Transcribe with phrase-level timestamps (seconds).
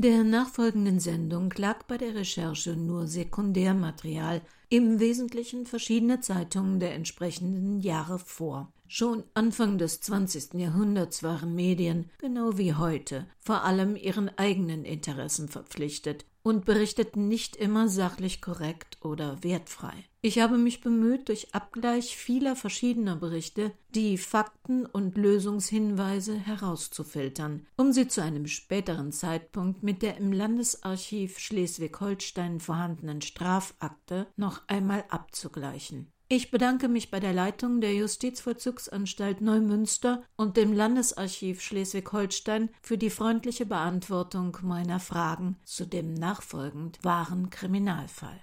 [0.00, 7.80] Der nachfolgenden Sendung lag bei der Recherche nur Sekundärmaterial, im Wesentlichen verschiedene Zeitungen der entsprechenden
[7.80, 8.72] Jahre vor.
[8.86, 10.54] Schon Anfang des 20.
[10.54, 17.56] Jahrhunderts waren Medien, genau wie heute, vor allem ihren eigenen Interessen verpflichtet und berichteten nicht
[17.56, 20.04] immer sachlich korrekt oder wertfrei.
[20.20, 27.92] Ich habe mich bemüht, durch Abgleich vieler verschiedener Berichte die Fakten und Lösungshinweise herauszufiltern, um
[27.92, 36.12] sie zu einem späteren Zeitpunkt mit der im Landesarchiv Schleswig-Holstein vorhandenen Strafakte noch einmal abzugleichen.
[36.30, 43.08] Ich bedanke mich bei der Leitung der Justizvollzugsanstalt Neumünster und dem Landesarchiv Schleswig-Holstein für die
[43.08, 48.42] freundliche Beantwortung meiner Fragen zu dem nachfolgend wahren Kriminalfall.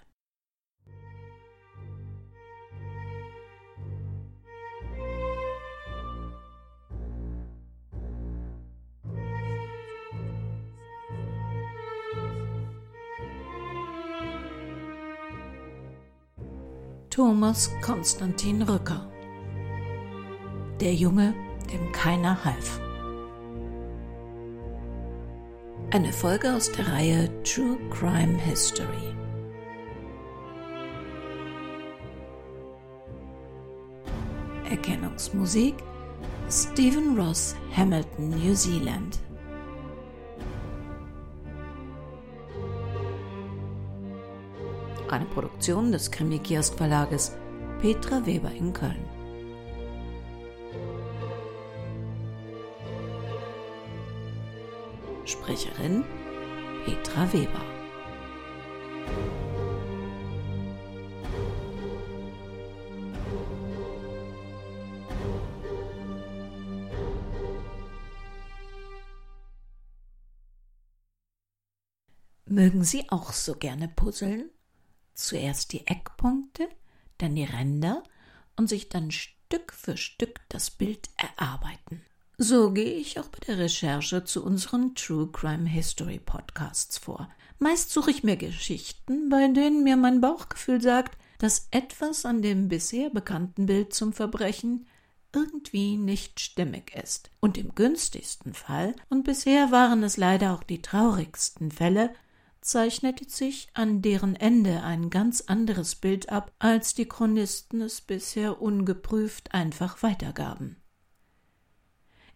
[17.15, 19.09] Thomas Konstantin Rücker
[20.81, 21.33] Der Junge,
[21.71, 22.81] dem keiner half.
[25.91, 29.15] Eine Folge aus der Reihe True Crime History.
[34.69, 35.75] Erkennungsmusik
[36.49, 39.19] Stephen Ross Hamilton, New Zealand.
[45.15, 47.37] Eine Produktion des Krimi-Kiosk Verlages
[47.79, 48.99] Petra Weber in Köln.
[55.23, 56.03] Sprecherin
[56.83, 57.61] Petra Weber.
[72.47, 74.49] Mögen Sie auch so gerne puzzeln?
[75.15, 76.69] Zuerst die Eckpunkte,
[77.17, 78.03] dann die Ränder
[78.55, 82.01] und sich dann Stück für Stück das Bild erarbeiten.
[82.37, 87.29] So gehe ich auch bei der Recherche zu unseren True Crime History Podcasts vor.
[87.59, 92.67] Meist suche ich mir Geschichten, bei denen mir mein Bauchgefühl sagt, dass etwas an dem
[92.67, 94.85] bisher bekannten Bild zum Verbrechen
[95.33, 97.29] irgendwie nicht stimmig ist.
[97.39, 102.13] Und im günstigsten Fall, und bisher waren es leider auch die traurigsten Fälle,
[102.65, 108.61] zeichnete sich an deren Ende ein ganz anderes Bild ab, als die Chronisten es bisher
[108.61, 110.81] ungeprüft einfach weitergaben.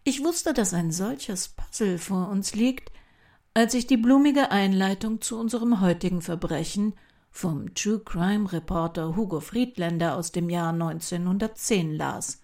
[0.04, 2.90] Ich wusste, dass ein solches Puzzle vor uns liegt,
[3.54, 6.94] als ich die blumige Einleitung zu unserem heutigen Verbrechen
[7.30, 12.40] vom True Crime Reporter Hugo Friedländer aus dem Jahr 1910 las.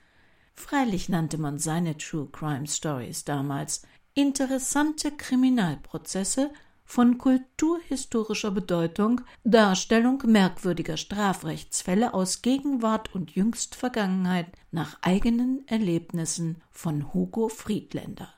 [0.55, 3.83] Freilich nannte man seine True Crime Stories damals
[4.15, 6.51] interessante Kriminalprozesse
[6.87, 17.13] von kulturhistorischer Bedeutung, Darstellung merkwürdiger Strafrechtsfälle aus Gegenwart und jüngst Vergangenheit nach eigenen Erlebnissen von
[17.13, 18.33] Hugo Friedländer.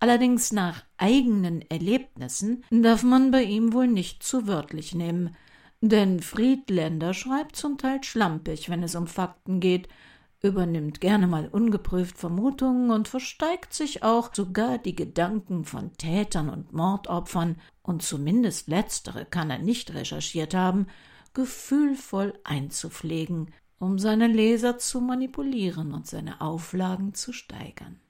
[0.00, 5.34] Allerdings nach eigenen Erlebnissen darf man bei ihm wohl nicht zu wörtlich nehmen,
[5.80, 9.88] denn Friedländer schreibt zum Teil schlampig, wenn es um Fakten geht,
[10.42, 16.72] übernimmt gerne mal ungeprüft Vermutungen und versteigt sich auch sogar die Gedanken von Tätern und
[16.72, 20.86] Mordopfern, und zumindest letztere kann er nicht recherchiert haben,
[21.34, 28.00] gefühlvoll einzupflegen, um seine Leser zu manipulieren und seine Auflagen zu steigern.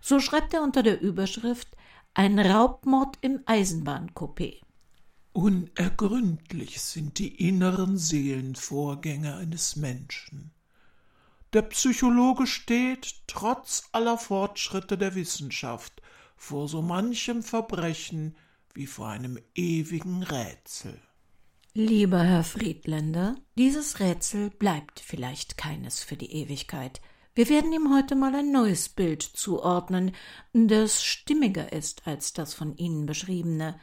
[0.00, 1.68] So schreibt er unter der Überschrift
[2.14, 4.60] Ein Raubmord im Eisenbahncoupé.
[5.32, 10.52] Unergründlich sind die inneren Seelenvorgänge eines Menschen.
[11.54, 16.02] Der Psychologe steht, trotz aller Fortschritte der Wissenschaft,
[16.36, 18.36] vor so manchem Verbrechen
[18.74, 21.00] wie vor einem ewigen Rätsel.
[21.72, 27.00] Lieber Herr Friedländer, dieses Rätsel bleibt vielleicht keines für die Ewigkeit.
[27.34, 30.12] Wir werden ihm heute mal ein neues Bild zuordnen,
[30.52, 33.80] das stimmiger ist als das von Ihnen beschriebene.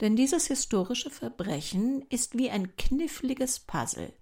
[0.00, 4.12] Denn dieses historische Verbrechen ist wie ein kniffliges Puzzle.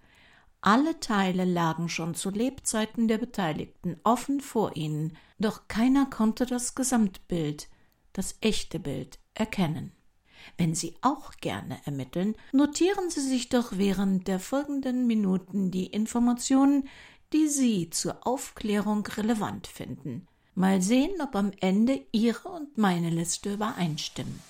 [0.66, 6.75] Alle Teile lagen schon zu Lebzeiten der Beteiligten offen vor ihnen, doch keiner konnte das
[6.75, 7.69] Gesamtbild,
[8.14, 9.93] das echte Bild, erkennen.
[10.56, 16.88] Wenn Sie auch gerne ermitteln, notieren Sie sich doch während der folgenden Minuten die Informationen,
[17.34, 20.26] die Sie zur Aufklärung relevant finden.
[20.55, 24.40] Mal sehen, ob am Ende Ihre und meine Liste übereinstimmen.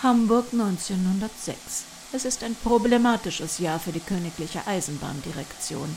[0.00, 1.84] Hamburg 1906.
[2.12, 5.88] Es ist ein problematisches Jahr für die Königliche Eisenbahndirektion.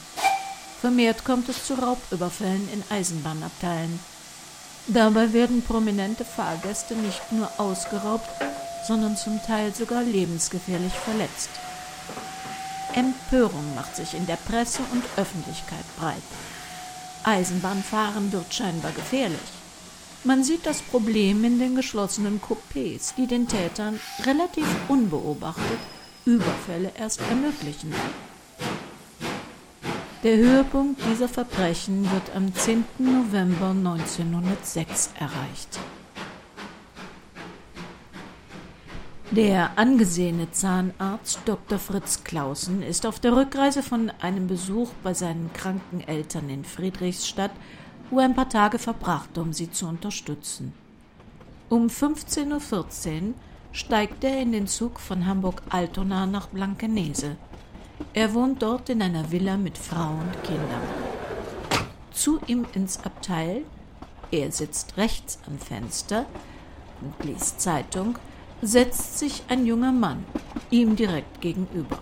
[0.80, 4.00] Vermehrt kommt es zu Raubüberfällen in Eisenbahnabteilen.
[4.88, 8.28] Dabei werden prominente Fahrgäste nicht nur ausgeraubt,
[8.88, 11.52] sondern zum Teil sogar lebensgefährlich verletzt.
[12.96, 16.24] Empörung macht sich in der Presse und Öffentlichkeit breit.
[17.24, 19.61] Eisenbahnfahren wird scheinbar gefährlich.
[20.24, 25.80] Man sieht das Problem in den geschlossenen Coupés, die den Tätern relativ unbeobachtet
[26.26, 27.92] Überfälle erst ermöglichen.
[30.22, 32.86] Der Höhepunkt dieser Verbrechen wird am 10.
[33.00, 35.80] November 1906 erreicht.
[39.32, 41.80] Der angesehene Zahnarzt Dr.
[41.80, 47.52] Fritz Clausen ist auf der Rückreise von einem Besuch bei seinen kranken Eltern in Friedrichstadt,
[48.12, 50.74] wo er ein paar Tage verbrachte, um sie zu unterstützen.
[51.70, 53.34] Um 15.14 Uhr
[53.72, 57.38] steigt er in den Zug von Hamburg-Altona nach Blankenese.
[58.14, 60.82] Er wohnt dort in einer Villa mit Frau und Kindern.
[62.12, 63.64] Zu ihm ins Abteil,
[64.32, 66.26] er sitzt rechts am Fenster
[67.00, 68.20] und liest Zeitung,
[68.62, 70.26] setzt sich ein junger Mann
[70.70, 72.00] ihm direkt gegenüber.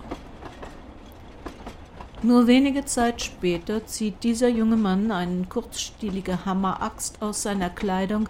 [2.22, 8.28] Nur wenige Zeit später zieht dieser junge Mann eine kurzstielige Hammeraxt aus seiner Kleidung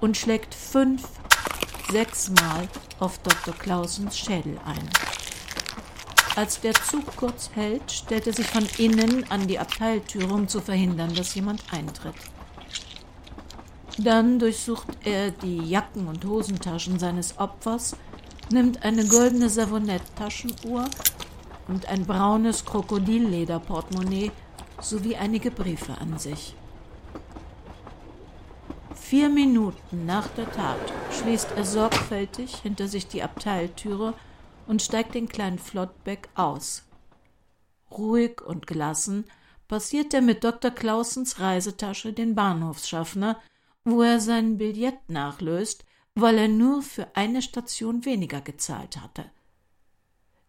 [0.00, 1.06] und schlägt fünf,
[1.92, 2.66] sechsmal
[2.98, 3.52] auf Dr.
[3.54, 4.88] Clausens Schädel ein.
[6.34, 10.62] Als der Zug kurz hält, stellt er sich von innen an die Abteiltüre, um zu
[10.62, 12.14] verhindern, dass jemand eintritt.
[13.98, 17.96] Dann durchsucht er die Jacken- und Hosentaschen seines Opfers,
[18.50, 20.84] nimmt eine goldene Savonette-Taschenuhr
[21.68, 24.30] und ein braunes Krokodillederportemonnaie
[24.80, 26.54] sowie einige Briefe an sich.
[28.94, 34.14] Vier Minuten nach der Tat schließt er sorgfältig hinter sich die Abteiltüre
[34.66, 36.82] und steigt den kleinen Flottbeck aus.
[37.90, 39.24] Ruhig und gelassen
[39.68, 40.70] passiert er mit Dr.
[40.70, 43.40] Clausens Reisetasche den Bahnhofsschaffner,
[43.84, 45.84] wo er sein Billett nachlöst,
[46.14, 49.30] weil er nur für eine Station weniger gezahlt hatte.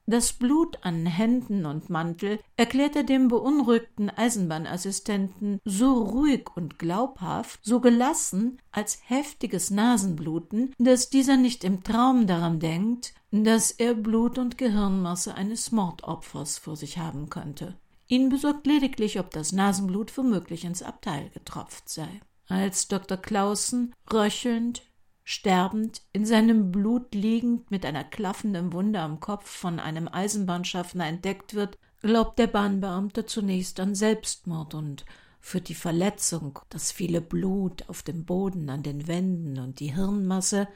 [0.09, 7.59] Das Blut an Händen und Mantel erklärt er dem beunruhigten Eisenbahnassistenten so ruhig und glaubhaft,
[7.63, 14.37] so gelassen als heftiges Nasenbluten, dass dieser nicht im Traum daran denkt, dass er Blut
[14.37, 17.75] und Gehirnmasse eines Mordopfers vor sich haben könnte.
[18.07, 22.07] Ihn besorgt lediglich, ob das Nasenblut womöglich ins Abteil getropft sei
[22.49, 23.17] als Dr.
[23.17, 24.83] Clausen röchelnd,
[25.29, 31.53] sterbend, in seinem Blut liegend, mit einer klaffenden Wunde am Kopf von einem Eisenbahnschaffner entdeckt
[31.53, 35.05] wird, glaubt der Bahnbeamte zunächst an Selbstmord und
[35.41, 40.69] führt die Verletzung, das viele Blut auf dem Boden, an den Wänden und die Hirnmasse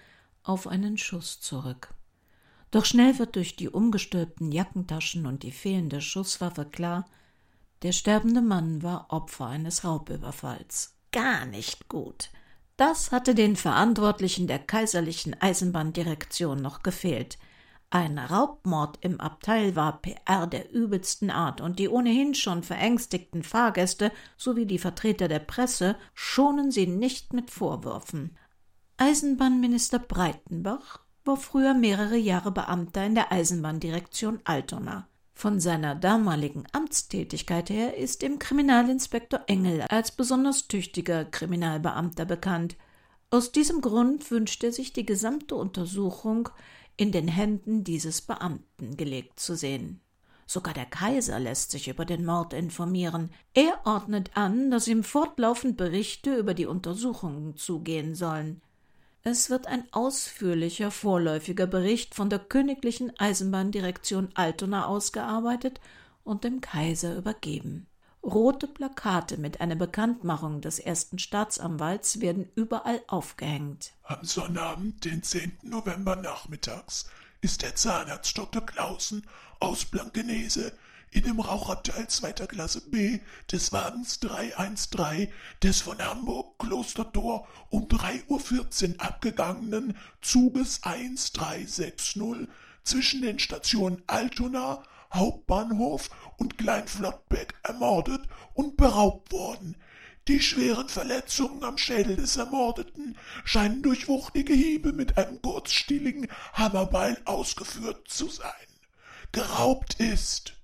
[0.44, 1.94] auf einen Schuss zurück.
[2.72, 7.06] Doch schnell wird durch die umgestülpten Jackentaschen und die fehlende Schusswaffe klar,
[7.84, 12.30] der sterbende Mann war Opfer eines Raubüberfalls gar nicht gut.
[12.82, 17.38] Das hatte den Verantwortlichen der kaiserlichen Eisenbahndirektion noch gefehlt.
[17.92, 24.12] Ein Raubmord im Abteil war PR der übelsten Art, und die ohnehin schon verängstigten Fahrgäste
[24.36, 28.36] sowie die Vertreter der Presse schonen sie nicht mit Vorwürfen.
[28.98, 35.08] Eisenbahnminister Breitenbach war früher mehrere Jahre Beamter in der Eisenbahndirektion Altona.
[35.42, 42.76] Von seiner damaligen Amtstätigkeit her ist ihm Kriminalinspektor Engel als besonders tüchtiger Kriminalbeamter bekannt.
[43.32, 46.50] Aus diesem Grund wünscht er sich die gesamte Untersuchung
[46.96, 50.00] in den Händen dieses Beamten gelegt zu sehen.
[50.46, 53.32] Sogar der Kaiser lässt sich über den Mord informieren.
[53.56, 58.62] Er ordnet an, dass ihm fortlaufend Berichte über die Untersuchungen zugehen sollen.
[59.24, 65.80] Es wird ein ausführlicher vorläufiger Bericht von der Königlichen Eisenbahndirektion Altona ausgearbeitet
[66.24, 67.86] und dem Kaiser übergeben.
[68.24, 73.94] Rote Plakate mit einer Bekanntmachung des ersten Staatsanwalts werden überall aufgehängt.
[74.04, 75.58] Am Sonnabend, den 10.
[75.64, 77.08] November nachmittags,
[77.42, 78.66] ist der Zahnarzt Dr.
[78.66, 79.28] Clausen
[79.60, 80.74] aus Blankenese
[81.12, 83.20] in dem Rauchabteil zweiter Klasse B
[83.52, 85.28] des Wagens 313
[85.62, 92.48] des von Hamburg Klostertor um 3.14 Uhr abgegangenen Zuges 1360
[92.84, 98.22] zwischen den Stationen Altona, Hauptbahnhof und Kleinflottbeck ermordet
[98.54, 99.76] und beraubt worden.
[100.30, 107.22] Die schweren Verletzungen am Schädel des Ermordeten scheinen durch wuchtige Hiebe mit einem kurzstieligen Hammerbeil
[107.26, 108.52] ausgeführt zu sein.
[109.32, 110.61] Geraubt ist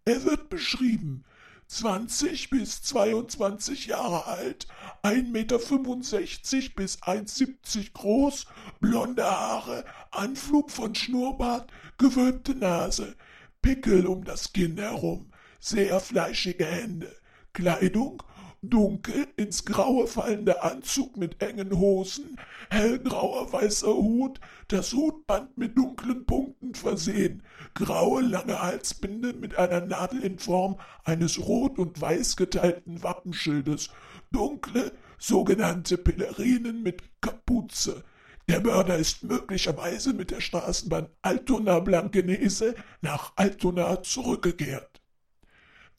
[0.05, 1.25] Er wird beschrieben.
[1.69, 4.67] 20 bis 22 Jahre alt,
[5.03, 8.47] 1,65 Meter bis 1,70 groß,
[8.79, 13.15] blonde Haare, Anflug von Schnurrbart, gewölbte Nase,
[13.61, 17.15] Pickel um das Kinn herum, sehr fleischige Hände,
[17.53, 18.23] Kleidung
[18.61, 22.37] dunkel ins Graue fallender Anzug mit engen Hosen,
[22.69, 30.23] hellgrauer weißer Hut, das Hutband mit dunklen Punkten versehen, graue lange Halsbinde mit einer Nadel
[30.23, 33.89] in Form eines rot und weiß geteilten Wappenschildes,
[34.31, 38.03] dunkle, sogenannte Pelerinen mit Kapuze.
[38.47, 44.98] Der Mörder ist möglicherweise mit der Straßenbahn Altona-Blankenese nach Altona zurückgekehrt.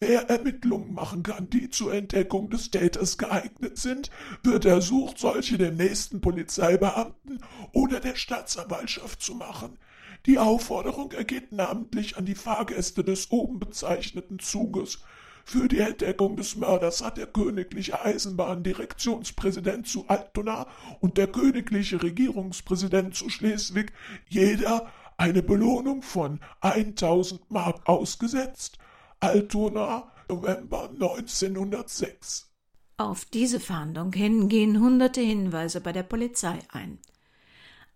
[0.03, 4.11] Wer Ermittlungen machen kann, die zur Entdeckung des Täters geeignet sind,
[4.43, 7.41] wird ersucht, solche dem nächsten Polizeibeamten
[7.73, 9.79] oder der Staatsanwaltschaft zu machen.
[10.25, 15.01] Die Aufforderung ergeht namentlich an die Fahrgäste des oben bezeichneten Zuges.
[15.45, 20.67] Für die Entdeckung des Mörders hat der königliche Eisenbahndirektionspräsident zu Altona
[21.01, 23.93] und der königliche Regierungspräsident zu Schleswig
[24.29, 28.79] jeder eine Belohnung von 1000 Mark ausgesetzt.
[29.23, 32.51] Altona, November 1906.
[32.97, 36.99] Auf diese Fahndung hin gehen hunderte Hinweise bei der Polizei ein.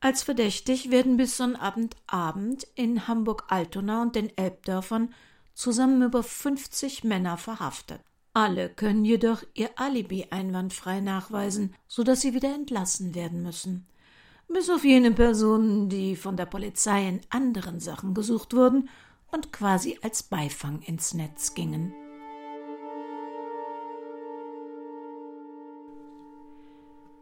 [0.00, 5.14] Als verdächtig werden bis Sonnabendabend in Hamburg-Altona und den Elbdörfern
[5.54, 8.00] zusammen über 50 Männer verhaftet.
[8.34, 13.86] Alle können jedoch ihr Alibi einwandfrei nachweisen, so dass sie wieder entlassen werden müssen.
[14.48, 18.90] Bis auf jene Personen, die von der Polizei in anderen Sachen gesucht wurden
[19.34, 21.92] und quasi als Beifang ins Netz gingen.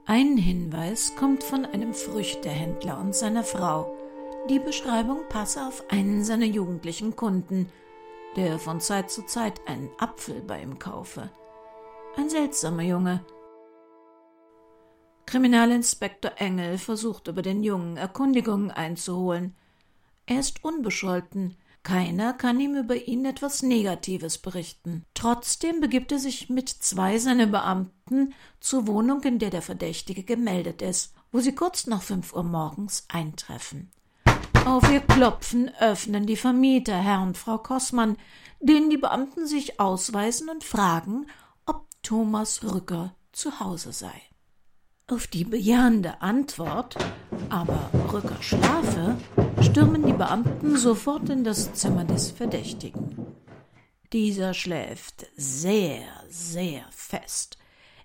[0.04, 3.96] Ein Hinweis kommt von einem Früchtehändler und seiner Frau.
[4.50, 7.70] Die Beschreibung passe auf einen seiner jugendlichen Kunden,
[8.36, 11.30] der von Zeit zu Zeit einen Apfel bei ihm kaufe.
[12.16, 13.24] Ein seltsamer Junge.
[15.24, 19.54] Kriminalinspektor Engel versucht über den Jungen Erkundigungen einzuholen.
[20.26, 25.04] Er ist unbescholten, keiner kann ihm über ihn etwas Negatives berichten.
[25.14, 30.80] Trotzdem begibt er sich mit zwei seiner Beamten zur Wohnung, in der der Verdächtige gemeldet
[30.80, 33.90] ist, wo sie kurz nach fünf Uhr morgens eintreffen.
[34.64, 38.16] Auf ihr Klopfen öffnen die Vermieter, Herr und Frau Kossmann,
[38.60, 41.26] denen die Beamten sich ausweisen und fragen,
[41.66, 44.31] ob Thomas Rücker zu Hause sei.
[45.12, 46.96] Auf die bejahende Antwort,
[47.50, 49.18] aber Rücker schlafe,
[49.60, 53.34] stürmen die Beamten sofort in das Zimmer des Verdächtigen.
[54.14, 57.58] Dieser schläft sehr, sehr fest.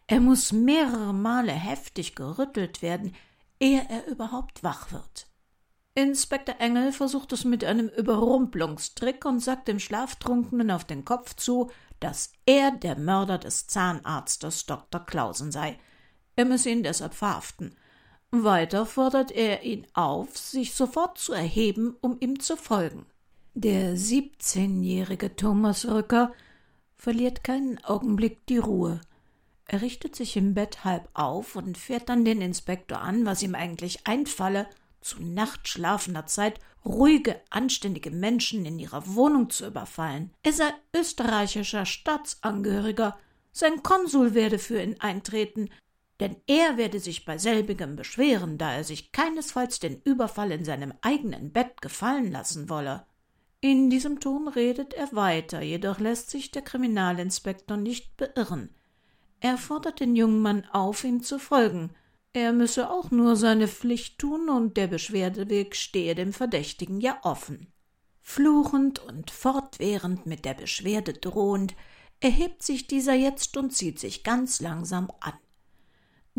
[0.08, 3.16] Er muss mehrere Male heftig gerüttelt werden,
[3.58, 5.28] ehe er überhaupt wach wird.
[5.96, 11.72] Inspektor Engel versucht es mit einem Überrumpelungstrick und sagt dem Schlaftrunkenen auf den Kopf zu,
[12.02, 15.06] dass er der Mörder des Zahnarztes Dr.
[15.06, 15.80] Clausen sei–
[16.38, 17.75] er müsse ihn deshalb verhaften.
[18.32, 23.06] Weiter fordert er ihn auf, sich sofort zu erheben, um ihm zu folgen.
[23.53, 26.34] Der siebzehnjährige Thomas Rücker
[26.96, 29.01] verliert keinen Augenblick die Ruhe.
[29.65, 33.56] Er richtet sich im Bett halb auf und fährt dann den Inspektor an, was ihm
[33.56, 34.67] eigentlich einfalle,
[35.01, 40.32] zu nachtschlafender Zeit ruhige, anständige Menschen in ihrer Wohnung zu überfallen.
[40.44, 43.17] Er sei österreichischer Staatsangehöriger,
[43.51, 45.70] sein Konsul werde für ihn eintreten,
[46.19, 50.93] denn er werde sich bei selbigem beschweren, da er sich keinesfalls den Überfall in seinem
[51.01, 53.05] eigenen Bett gefallen lassen wolle.
[53.59, 58.69] In diesem Ton redet er weiter, jedoch lässt sich der Kriminalinspektor nicht beirren.
[59.39, 61.91] Er fordert den jungen Mann auf, ihm zu folgen.
[62.33, 67.71] Er müsse auch nur seine Pflicht tun und der Beschwerdeweg stehe dem Verdächtigen ja offen.
[68.21, 71.75] Fluchend und fortwährend mit der Beschwerde drohend,
[72.19, 75.33] erhebt sich dieser jetzt und zieht sich ganz langsam an.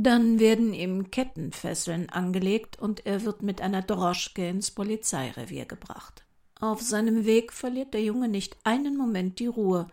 [0.00, 6.25] Dann werden ihm Kettenfesseln angelegt und er wird mit einer Droschke ins Polizeirevier gebracht.
[6.61, 9.88] Auf seinem Weg verliert der Junge nicht einen Moment die Ruhe,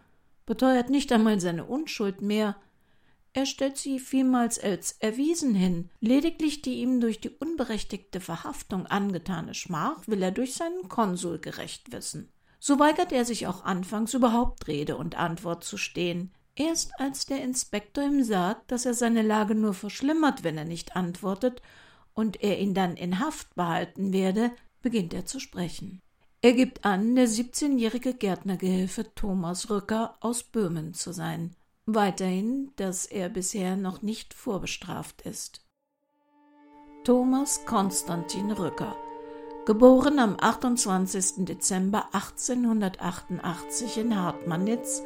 [0.45, 2.55] beteuert nicht einmal seine Unschuld mehr.
[3.33, 9.55] Er stellt sie vielmals als erwiesen hin, lediglich die ihm durch die unberechtigte Verhaftung angetane
[9.55, 12.31] Schmach will er durch seinen Konsul gerecht wissen.
[12.59, 16.31] So weigert er sich auch anfangs überhaupt Rede und Antwort zu stehen.
[16.55, 20.95] Erst als der Inspektor ihm sagt, dass er seine Lage nur verschlimmert, wenn er nicht
[20.95, 21.61] antwortet,
[22.13, 26.01] und er ihn dann in Haft behalten werde, beginnt er zu sprechen.
[26.41, 31.55] Er gibt an, der 17-jährige Gärtnergehilfe Thomas Rücker aus Böhmen zu sein.
[31.85, 35.61] Weiterhin, dass er bisher noch nicht vorbestraft ist.
[37.03, 38.95] Thomas Konstantin Rücker,
[39.65, 41.45] geboren am 28.
[41.45, 45.03] Dezember 1888 in Hartmannitz,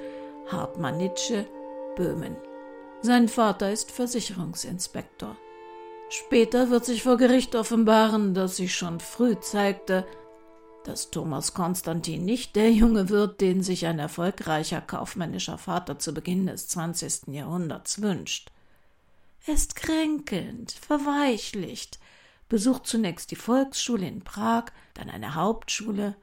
[0.51, 1.45] Hartmannitsche,
[1.95, 2.35] Böhmen.
[3.01, 5.37] Sein Vater ist Versicherungsinspektor.
[6.09, 10.07] Später wird sich vor Gericht offenbaren, dass sich schon früh zeigte,
[10.83, 16.47] dass Thomas Konstantin nicht der Junge wird, den sich ein erfolgreicher kaufmännischer Vater zu Beginn
[16.47, 17.27] des 20.
[17.27, 18.51] Jahrhunderts wünscht.
[19.45, 21.99] Er ist kränkelnd, verweichlicht,
[22.49, 24.65] besucht zunächst die Volksschule in Prag,
[24.95, 26.15] dann eine Hauptschule.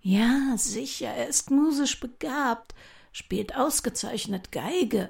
[0.00, 2.74] Ja, sicher, er ist musisch begabt,
[3.16, 5.08] spielt ausgezeichnet Geige.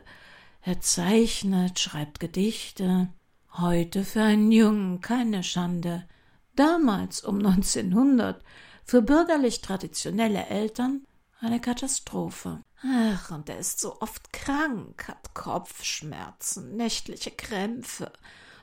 [0.62, 3.08] Er zeichnet, schreibt Gedichte.
[3.52, 6.06] Heute für einen Jungen keine Schande.
[6.54, 8.42] Damals, um 1900,
[8.84, 11.04] für bürgerlich traditionelle Eltern
[11.40, 12.62] eine Katastrophe.
[12.82, 18.12] Ach, und er ist so oft krank, hat Kopfschmerzen, nächtliche Krämpfe,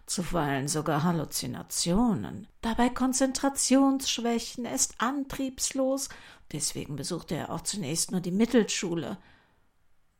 [0.06, 6.10] zuweilen sogar Halluzinationen, dabei Konzentrationsschwächen, er ist antriebslos,
[6.52, 9.18] deswegen besuchte er auch zunächst nur die Mittelschule,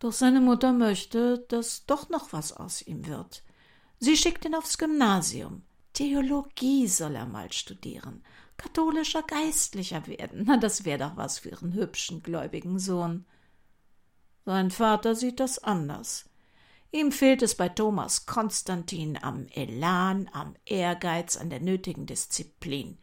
[0.04, 3.44] doch seine Mutter möchte, dass doch noch was aus ihm wird.
[4.00, 5.64] Sie schickt ihn aufs Gymnasium.
[5.94, 8.24] Theologie soll er mal studieren.
[8.58, 10.44] Katholischer Geistlicher werden.
[10.46, 13.26] Na, das wäre doch was für ihren hübschen, gläubigen Sohn.
[14.46, 16.26] Sein Vater sieht das anders.
[16.92, 22.98] Ihm fehlt es bei Thomas Konstantin am Elan, am Ehrgeiz, an der nötigen Disziplin.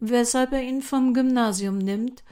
[0.00, 2.24] Weshalb er ihn vom Gymnasium nimmt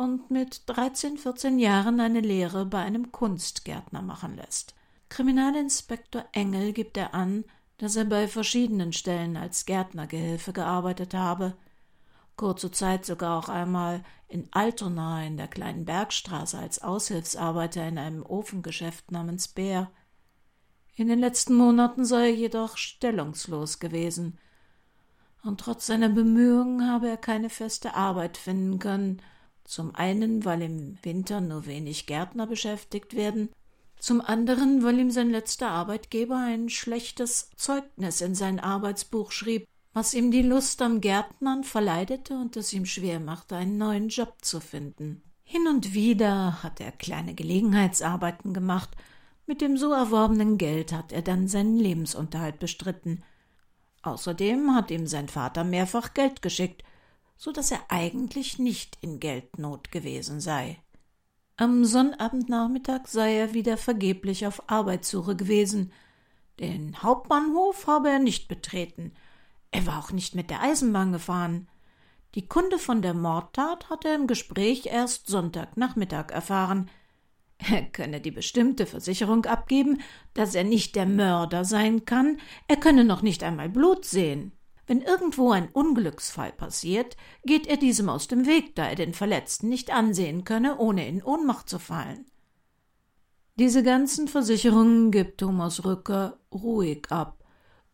[0.00, 4.74] und mit 13, 14 Jahren eine Lehre bei einem Kunstgärtner machen lässt.
[5.10, 7.44] Kriminalinspektor Engel gibt er an,
[7.76, 11.54] dass er bei verschiedenen Stellen als Gärtnergehilfe gearbeitet habe,
[12.36, 18.22] kurze Zeit sogar auch einmal in Altona in der kleinen Bergstraße als Aushilfsarbeiter in einem
[18.22, 19.90] Ofengeschäft namens Bär.
[20.94, 24.38] In den letzten Monaten sei er jedoch stellungslos gewesen,
[25.42, 29.20] und trotz seiner Bemühungen habe er keine feste Arbeit finden können,
[29.70, 33.50] zum einen, weil im Winter nur wenig Gärtner beschäftigt werden,
[34.00, 40.14] zum anderen, weil ihm sein letzter Arbeitgeber ein schlechtes Zeugnis in sein Arbeitsbuch schrieb, was
[40.14, 44.60] ihm die Lust am Gärtnern verleidete und es ihm schwer machte, einen neuen Job zu
[44.60, 45.22] finden.
[45.44, 48.90] Hin und wieder hat er kleine Gelegenheitsarbeiten gemacht,
[49.46, 53.22] mit dem so erworbenen Geld hat er dann seinen Lebensunterhalt bestritten.
[54.02, 56.82] Außerdem hat ihm sein Vater mehrfach Geld geschickt,
[57.40, 60.78] so dass er eigentlich nicht in Geldnot gewesen sei.
[61.56, 65.90] Am Sonnabendnachmittag sei er wieder vergeblich auf Arbeitssuche gewesen.
[66.58, 69.14] Den Hauptbahnhof habe er nicht betreten.
[69.70, 71.66] Er war auch nicht mit der Eisenbahn gefahren.
[72.34, 76.90] Die Kunde von der Mordtat hatte er im Gespräch erst Sonntagnachmittag erfahren.
[77.56, 80.02] Er könne die bestimmte Versicherung abgeben,
[80.34, 84.52] dass er nicht der Mörder sein kann, er könne noch nicht einmal Blut sehen.
[84.90, 89.68] Wenn irgendwo ein Unglücksfall passiert, geht er diesem aus dem Weg, da er den Verletzten
[89.68, 92.26] nicht ansehen könne, ohne in Ohnmacht zu fallen.
[93.54, 97.44] Diese ganzen Versicherungen gibt Thomas Rücker ruhig ab,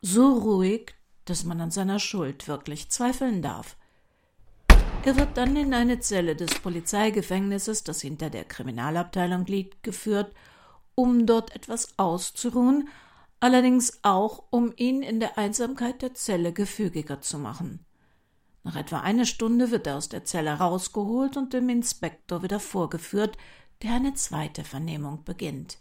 [0.01, 0.95] so ruhig,
[1.27, 3.77] dass man an seiner Schuld wirklich zweifeln darf.
[5.05, 10.33] Er wird dann in eine Zelle des Polizeigefängnisses, das hinter der Kriminalabteilung liegt, geführt,
[10.95, 12.89] um dort etwas auszuruhen
[13.41, 17.85] allerdings auch, um ihn in der Einsamkeit der Zelle gefügiger zu machen.
[18.65, 23.37] Nach etwa einer Stunde wird er aus der Zelle rausgeholt und dem Inspektor wieder vorgeführt,
[23.83, 25.79] der eine zweite Vernehmung beginnt.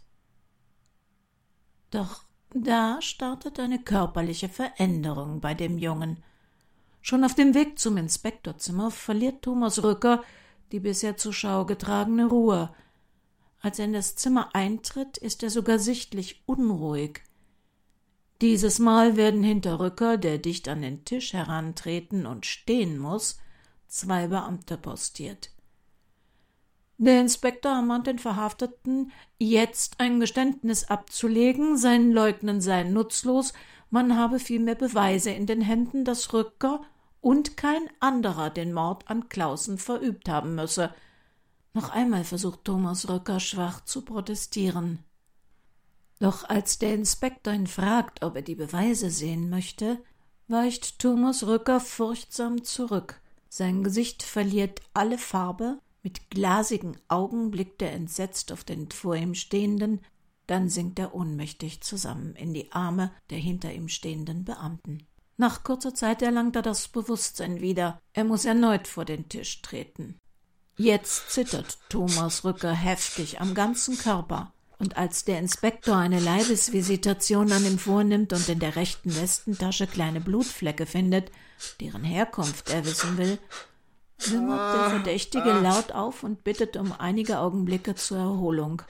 [1.90, 6.22] Doch da startet eine körperliche Veränderung bei dem Jungen.
[7.00, 10.22] Schon auf dem Weg zum Inspektorzimmer verliert Thomas Rücker
[10.72, 12.74] die bisher zur Schau getragene Ruhe.
[13.60, 17.22] Als er in das Zimmer eintritt, ist er sogar sichtlich unruhig.
[18.42, 23.38] Dieses Mal werden hinter Rücker, der dicht an den Tisch herantreten und stehen muss,
[23.86, 25.50] zwei Beamte postiert.
[26.98, 33.52] Der Inspektor ermahnt den Verhafteten, jetzt ein Geständnis abzulegen, sein Leugnen sei nutzlos,
[33.90, 36.82] man habe vielmehr Beweise in den Händen, dass Rücker
[37.20, 40.94] und kein anderer den Mord an Clausen verübt haben müsse.
[41.74, 45.04] Noch einmal versucht Thomas Rücker schwach zu protestieren.
[46.18, 50.02] Doch als der Inspektor ihn fragt, ob er die Beweise sehen möchte,
[50.48, 53.20] weicht Thomas Rücker furchtsam zurück.
[53.48, 59.34] Sein Gesicht verliert alle Farbe, mit glasigen Augen blickt er entsetzt auf den vor ihm
[59.34, 60.00] Stehenden,
[60.46, 65.06] dann sinkt er ohnmächtig zusammen in die Arme der hinter ihm stehenden Beamten.
[65.36, 68.00] Nach kurzer Zeit erlangt er das Bewusstsein wieder.
[68.12, 70.18] Er muss erneut vor den Tisch treten.
[70.78, 74.52] Jetzt zittert Thomas Rücker heftig am ganzen Körper.
[74.78, 80.20] Und als der Inspektor eine Leibesvisitation an ihm vornimmt und in der rechten Westentasche kleine
[80.20, 81.30] Blutflecke findet,
[81.80, 83.38] deren Herkunft er wissen will,
[84.18, 88.82] wimmert der Verdächtige laut auf und bittet um einige Augenblicke zur Erholung.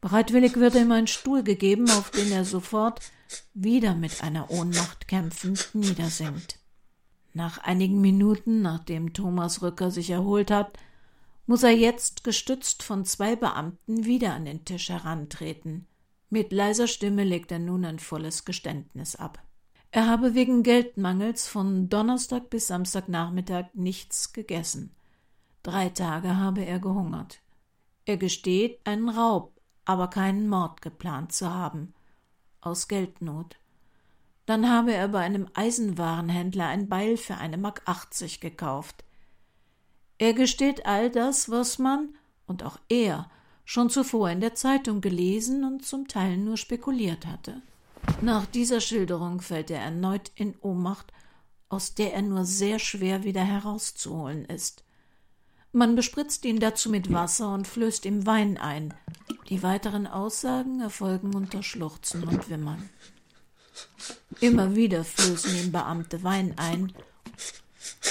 [0.00, 3.00] Bereitwillig wird ihm ein Stuhl gegeben, auf den er sofort
[3.54, 6.58] wieder mit einer Ohnmacht kämpfend niedersinkt.
[7.32, 10.78] Nach einigen Minuten, nachdem Thomas Rücker sich erholt hat,
[11.46, 15.86] muss er jetzt, gestützt von zwei Beamten, wieder an den Tisch herantreten.
[16.28, 19.42] Mit leiser Stimme legt er nun ein volles Geständnis ab.
[19.90, 24.94] Er habe wegen Geldmangels von Donnerstag bis Samstagnachmittag nichts gegessen.
[25.62, 27.40] Drei Tage habe er gehungert.
[28.04, 31.94] Er gesteht, einen Raub, aber keinen Mord geplant zu haben
[32.60, 33.56] aus Geldnot.
[34.46, 39.04] Dann habe er bei einem Eisenwarenhändler ein Beil für eine Mark achtzig gekauft.
[40.20, 42.14] Er gesteht all das, was man,
[42.46, 43.30] und auch er,
[43.64, 47.62] schon zuvor in der Zeitung gelesen und zum Teil nur spekuliert hatte.
[48.20, 51.10] Nach dieser Schilderung fällt er erneut in Ohnmacht,
[51.70, 54.84] aus der er nur sehr schwer wieder herauszuholen ist.
[55.72, 58.92] Man bespritzt ihn dazu mit Wasser und flößt ihm Wein ein,
[59.48, 62.90] die weiteren Aussagen erfolgen unter Schluchzen und Wimmern.
[64.40, 66.92] Immer wieder flößen ihm Beamte Wein ein,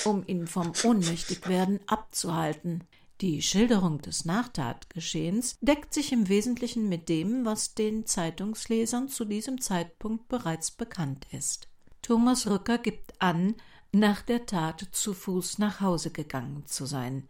[0.05, 2.83] um ihn vom Ohnmächtigwerden abzuhalten.
[3.21, 9.59] Die Schilderung des Nachtatgeschehens deckt sich im Wesentlichen mit dem, was den Zeitungslesern zu diesem
[9.59, 11.67] Zeitpunkt bereits bekannt ist.
[12.01, 13.55] Thomas Rücker gibt an,
[13.91, 17.27] nach der Tat zu Fuß nach Hause gegangen zu sein.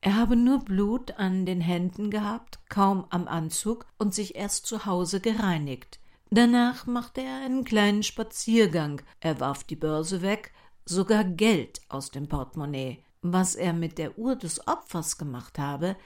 [0.00, 4.86] Er habe nur Blut an den Händen gehabt, kaum am Anzug und sich erst zu
[4.86, 5.98] Hause gereinigt.
[6.30, 10.52] Danach machte er einen kleinen Spaziergang, er warf die Börse weg,
[10.88, 13.02] sogar Geld aus dem Portemonnaie.
[13.22, 15.96] Was er mit der Uhr des Opfers gemacht habe,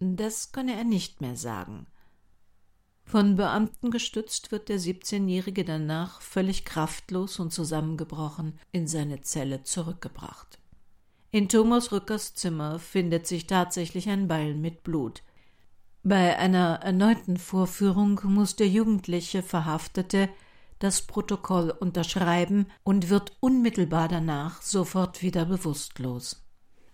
[0.00, 1.86] das könne er nicht mehr sagen.
[3.04, 10.58] Von Beamten gestützt wird der 17-Jährige danach völlig kraftlos und zusammengebrochen in seine Zelle zurückgebracht.
[11.32, 15.22] In Thomas Rückers Zimmer findet sich tatsächlich ein Beil mit Blut.
[16.02, 20.28] Bei einer erneuten Vorführung muss der jugendliche Verhaftete
[20.80, 26.44] das Protokoll unterschreiben und wird unmittelbar danach sofort wieder bewusstlos.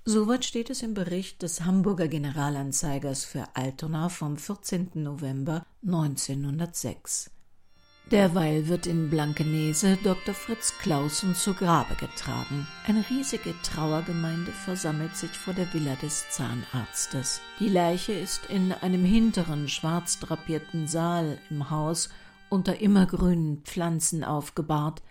[0.04, 4.90] Soweit steht es im Bericht des Hamburger Generalanzeigers für Altona vom 14.
[4.94, 7.30] November 1906.
[8.12, 10.32] Derweil wird in Blankenese Dr.
[10.32, 12.68] Fritz Clausen zu Grabe getragen.
[12.86, 17.40] Eine riesige Trauergemeinde versammelt sich vor der Villa des Zahnarztes.
[17.58, 22.08] Die Leiche ist in einem hinteren, schwarz drapierten Saal im Haus
[22.50, 25.02] unter immergrünen Pflanzen aufgebahrt.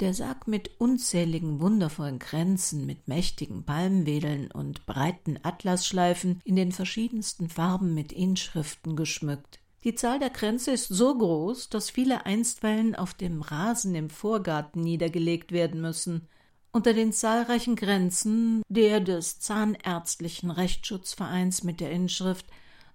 [0.00, 7.48] Der Sarg mit unzähligen wundervollen Kränzen, mit mächtigen Palmwedeln und breiten Atlasschleifen in den verschiedensten
[7.48, 9.60] Farben mit Inschriften geschmückt.
[9.84, 14.80] Die Zahl der Kränze ist so groß, dass viele einstweilen auf dem Rasen im Vorgarten
[14.80, 16.26] niedergelegt werden müssen.
[16.72, 22.46] Unter den zahlreichen Grenzen der des Zahnärztlichen Rechtsschutzvereins mit der Inschrift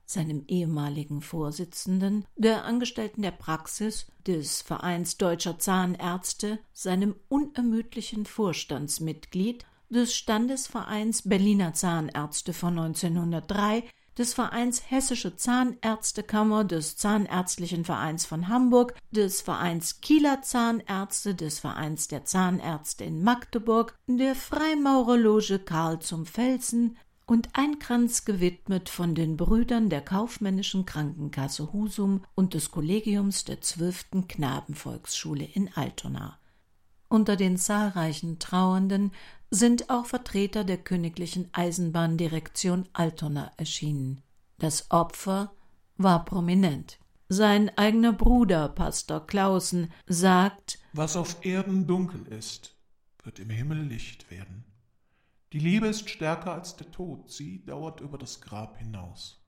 [0.10, 10.15] seinem ehemaligen Vorsitzenden, der Angestellten der Praxis, des Vereins Deutscher Zahnärzte, seinem unermüdlichen Vorstandsmitglied, des
[10.15, 13.84] Standesvereins Berliner Zahnärzte von 1903,
[14.17, 22.08] des Vereins Hessische Zahnärztekammer, des Zahnärztlichen Vereins von Hamburg, des Vereins Kieler Zahnärzte, des Vereins
[22.08, 26.98] der Zahnärzte in Magdeburg, der Freimaurerloge Karl zum Felsen
[27.29, 33.61] und ein Kranz gewidmet von den Brüdern der kaufmännischen Krankenkasse Husum und des Kollegiums der
[33.61, 36.39] zwölften Knabenvolksschule in Altona.
[37.07, 39.11] Unter den zahlreichen Trauernden
[39.51, 44.21] sind auch Vertreter der königlichen Eisenbahndirektion Altona erschienen.
[44.57, 45.53] Das Opfer
[45.97, 46.97] war prominent.
[47.27, 52.75] Sein eigener Bruder, Pastor Clausen, sagt Was auf Erden dunkel ist,
[53.23, 54.68] wird im Himmel Licht werden.
[55.51, 59.43] Die Liebe ist stärker als der Tod, sie dauert über das Grab hinaus.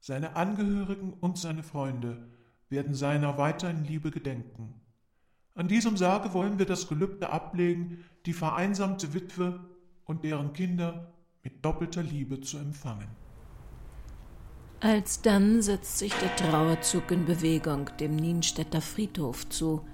[0.00, 2.30] Seine Angehörigen und seine Freunde
[2.70, 4.80] werden seiner weiter in Liebe gedenken
[5.54, 9.60] An diesem Sarge wollen wir das Gelübde ablegen, die vereinsamte Witwe
[10.04, 13.08] und deren Kinder mit doppelter Liebe zu empfangen.
[14.80, 19.86] Alsdann setzt sich der Trauerzug in Bewegung dem Nienstädter Friedhof zu.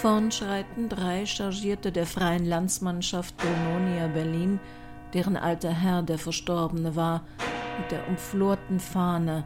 [0.00, 4.60] Vorn schreiten drei Chargierte der Freien Landsmannschaft Bononia Berlin,
[5.12, 7.26] deren alter Herr der Verstorbene war,
[7.80, 9.42] mit der umflorten Fahne.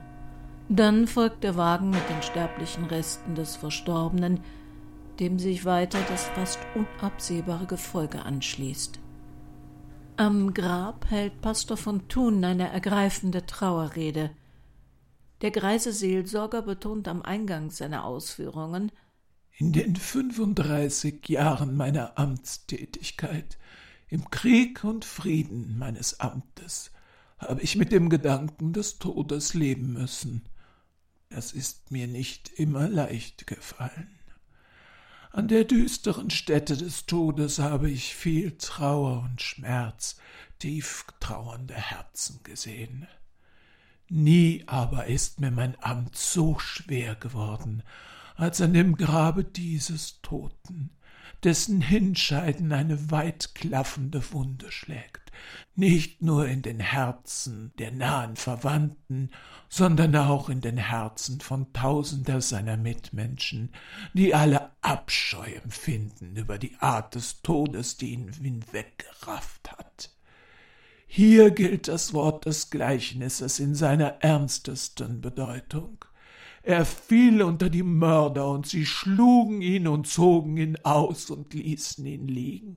[0.68, 4.40] Dann folgt der Wagen mit den sterblichen Resten des Verstorbenen,
[5.20, 9.00] dem sich weiter das fast unabsehbare Gefolge anschließt.
[10.18, 14.28] Am Grab hält Pastor von Thun eine ergreifende Trauerrede.
[15.40, 18.92] Der greise Seelsorger betont am Eingang seiner Ausführungen
[19.54, 23.58] In den 35 Jahren meiner Amtstätigkeit,
[24.08, 26.90] im Krieg und Frieden meines Amtes,
[27.38, 30.48] habe ich mit dem Gedanken des Todes leben müssen.
[31.28, 34.18] Das ist mir nicht immer leicht gefallen.
[35.30, 40.16] An der düsteren Stätte des Todes habe ich viel Trauer und Schmerz,
[40.58, 43.06] tief trauernde Herzen gesehen.
[44.08, 47.82] Nie aber ist mir mein Amt so schwer geworden,
[48.36, 50.90] als an dem Grabe dieses Toten,
[51.44, 55.32] dessen Hinscheiden eine weitklaffende Wunde schlägt,
[55.74, 59.30] nicht nur in den Herzen der nahen Verwandten,
[59.68, 63.72] sondern auch in den Herzen von tausender seiner Mitmenschen,
[64.12, 70.10] die alle Abscheu empfinden über die Art des Todes, die ihn hinweggerafft hat.
[71.06, 76.04] Hier gilt das Wort des Gleichnisses in seiner ernstesten Bedeutung.
[76.62, 82.06] Er fiel unter die Mörder, und sie schlugen ihn und zogen ihn aus und ließen
[82.06, 82.76] ihn liegen.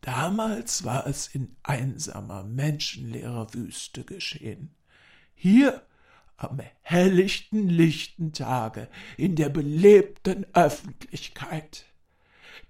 [0.00, 4.74] Damals war es in einsamer, menschenleerer Wüste geschehen.
[5.34, 5.82] Hier
[6.36, 11.86] am helllichten, lichten Tage, in der belebten Öffentlichkeit.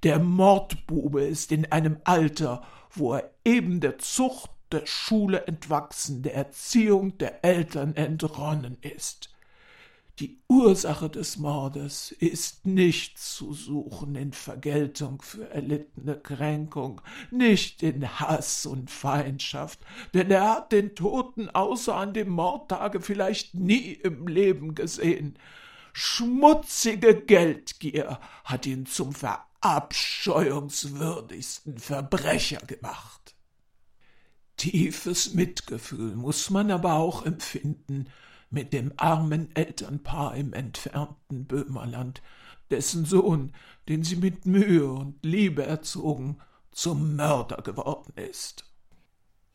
[0.02, 6.34] Der Mordbube ist in einem Alter, wo er eben der Zucht der Schule entwachsen, der
[6.34, 9.33] Erziehung der Eltern entronnen ist.
[10.20, 17.00] Die Ursache des Mordes ist nicht zu suchen in Vergeltung für erlittene Kränkung,
[17.32, 19.80] nicht in Hass und Feindschaft,
[20.12, 25.36] denn er hat den Toten außer an dem Mordtage vielleicht nie im Leben gesehen.
[25.92, 33.34] Schmutzige Geldgier hat ihn zum verabscheuungswürdigsten Verbrecher gemacht.
[34.56, 38.06] Tiefes Mitgefühl muss man aber auch empfinden
[38.54, 42.22] mit dem armen Elternpaar im entfernten Böhmerland,
[42.70, 43.52] dessen Sohn,
[43.88, 46.38] den sie mit Mühe und Liebe erzogen,
[46.70, 48.64] zum Mörder geworden ist.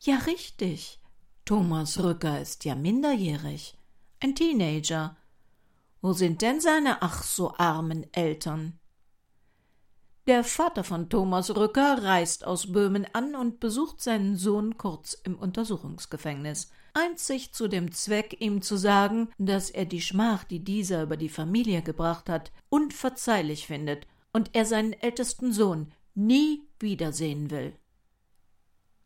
[0.00, 1.00] Ja, richtig.
[1.44, 3.74] Thomas Rücker ist ja minderjährig,
[4.20, 5.16] ein Teenager.
[6.00, 8.79] Wo sind denn seine ach so armen Eltern?
[10.30, 15.36] Der Vater von Thomas Rücker reist aus Böhmen an und besucht seinen Sohn kurz im
[15.36, 21.16] Untersuchungsgefängnis einzig zu dem Zweck, ihm zu sagen, dass er die Schmach, die dieser über
[21.16, 27.74] die Familie gebracht hat, unverzeihlich findet und er seinen ältesten Sohn nie wiedersehen will.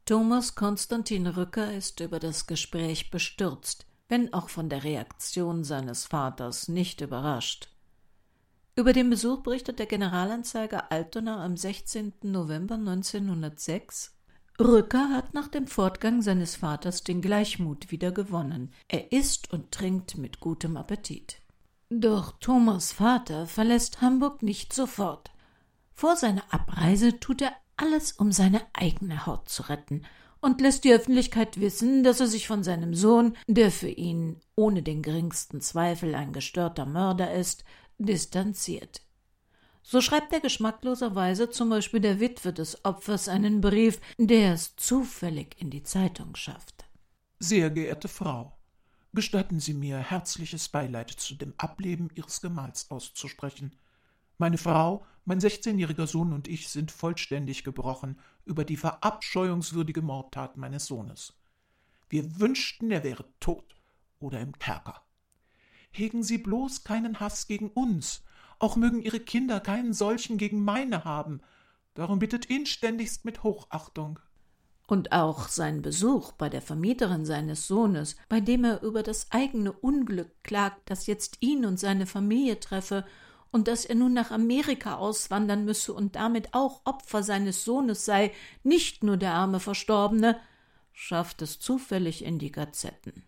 [0.04, 6.68] Thomas Konstantin Rücker ist über das Gespräch bestürzt, wenn auch von der Reaktion seines Vaters
[6.68, 7.73] nicht überrascht.
[8.76, 12.12] Über den Besuch berichtet der Generalanzeiger Altona am 16.
[12.22, 14.16] November 1906
[14.60, 18.72] Rücker hat nach dem Fortgang seines Vaters den Gleichmut wieder gewonnen.
[18.88, 21.36] Er isst und trinkt mit gutem Appetit.
[21.88, 25.30] Doch Thomas Vater verlässt Hamburg nicht sofort.
[25.92, 30.02] Vor seiner Abreise tut er alles, um seine eigene Haut zu retten
[30.44, 34.82] und lässt die Öffentlichkeit wissen, dass er sich von seinem Sohn, der für ihn ohne
[34.82, 37.64] den geringsten Zweifel ein gestörter Mörder ist,
[37.98, 39.02] distanziert.
[39.82, 45.56] So schreibt er geschmackloserweise zum Beispiel der Witwe des Opfers einen Brief, der es zufällig
[45.58, 46.86] in die Zeitung schafft.
[47.38, 48.56] Sehr geehrte Frau,
[49.12, 53.76] gestatten Sie mir, herzliches Beileid zu dem Ableben Ihres Gemahls auszusprechen.
[54.38, 60.86] Meine Frau, mein sechzehnjähriger Sohn und ich sind vollständig gebrochen über die verabscheuungswürdige Mordtat meines
[60.86, 61.34] Sohnes.
[62.08, 63.76] Wir wünschten, er wäre tot
[64.18, 65.02] oder im Kerker.
[65.96, 68.24] Hegen Sie bloß keinen Hass gegen uns,
[68.58, 71.40] auch mögen ihre Kinder keinen solchen gegen meine haben.
[71.94, 74.18] Darum bittet inständigst mit Hochachtung.
[74.88, 79.70] Und auch sein Besuch bei der Vermieterin seines Sohnes, bei dem er über das eigene
[79.70, 83.04] Unglück klagt, das jetzt ihn und seine Familie treffe,
[83.52, 88.32] und dass er nun nach Amerika auswandern müsse und damit auch Opfer seines Sohnes sei,
[88.64, 90.40] nicht nur der arme Verstorbene,
[90.92, 93.22] schafft es zufällig in die Gazetten.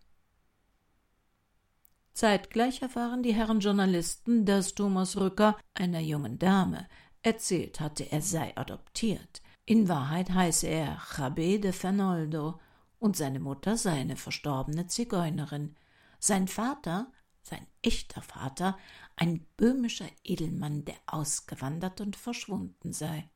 [2.16, 6.88] Zeitgleich erfahren die Herren Journalisten, dass Thomas Rücker einer jungen Dame
[7.20, 9.42] erzählt hatte, er sei adoptiert.
[9.66, 12.59] In Wahrheit heiße er Chabé de Fernoldo
[12.98, 15.76] und seine Mutter sei eine verstorbene Zigeunerin.
[16.18, 18.79] Sein Vater, sein echter Vater,
[19.16, 23.29] ein böhmischer Edelmann, der ausgewandert und verschwunden sei.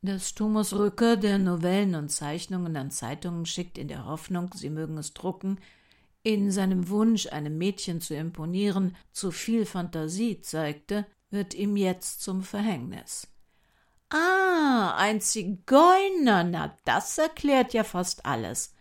[0.00, 4.96] Dass Thomas Rücker, der Novellen und Zeichnungen an Zeitungen schickt, in der Hoffnung, sie mögen
[4.96, 5.58] es drucken,
[6.22, 12.42] in seinem Wunsch, einem Mädchen zu imponieren, zu viel Fantasie zeigte, wird ihm jetzt zum
[12.42, 13.26] Verhängnis.
[14.10, 18.74] Ah, ein Zigeuner, na das erklärt ja fast alles.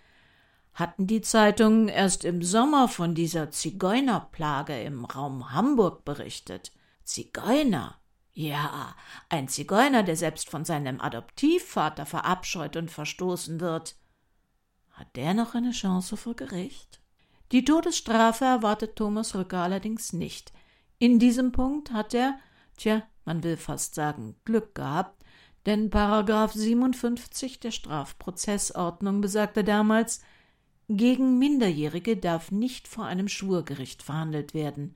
[0.73, 6.71] Hatten die Zeitungen erst im Sommer von dieser Zigeunerplage im Raum Hamburg berichtet.
[7.03, 7.95] Zigeuner.
[8.33, 8.95] Ja,
[9.29, 13.95] ein Zigeuner, der selbst von seinem Adoptivvater verabscheut und verstoßen wird.
[14.91, 17.00] Hat der noch eine Chance vor Gericht?
[17.51, 20.53] Die Todesstrafe erwartet Thomas Rücker allerdings nicht.
[20.99, 22.39] In diesem Punkt hat er,
[22.77, 25.23] tja, man will fast sagen, Glück gehabt,
[25.65, 30.21] denn Paragraph 57 der Strafprozessordnung besagte damals,
[30.87, 34.95] gegen Minderjährige darf nicht vor einem Schwurgericht verhandelt werden,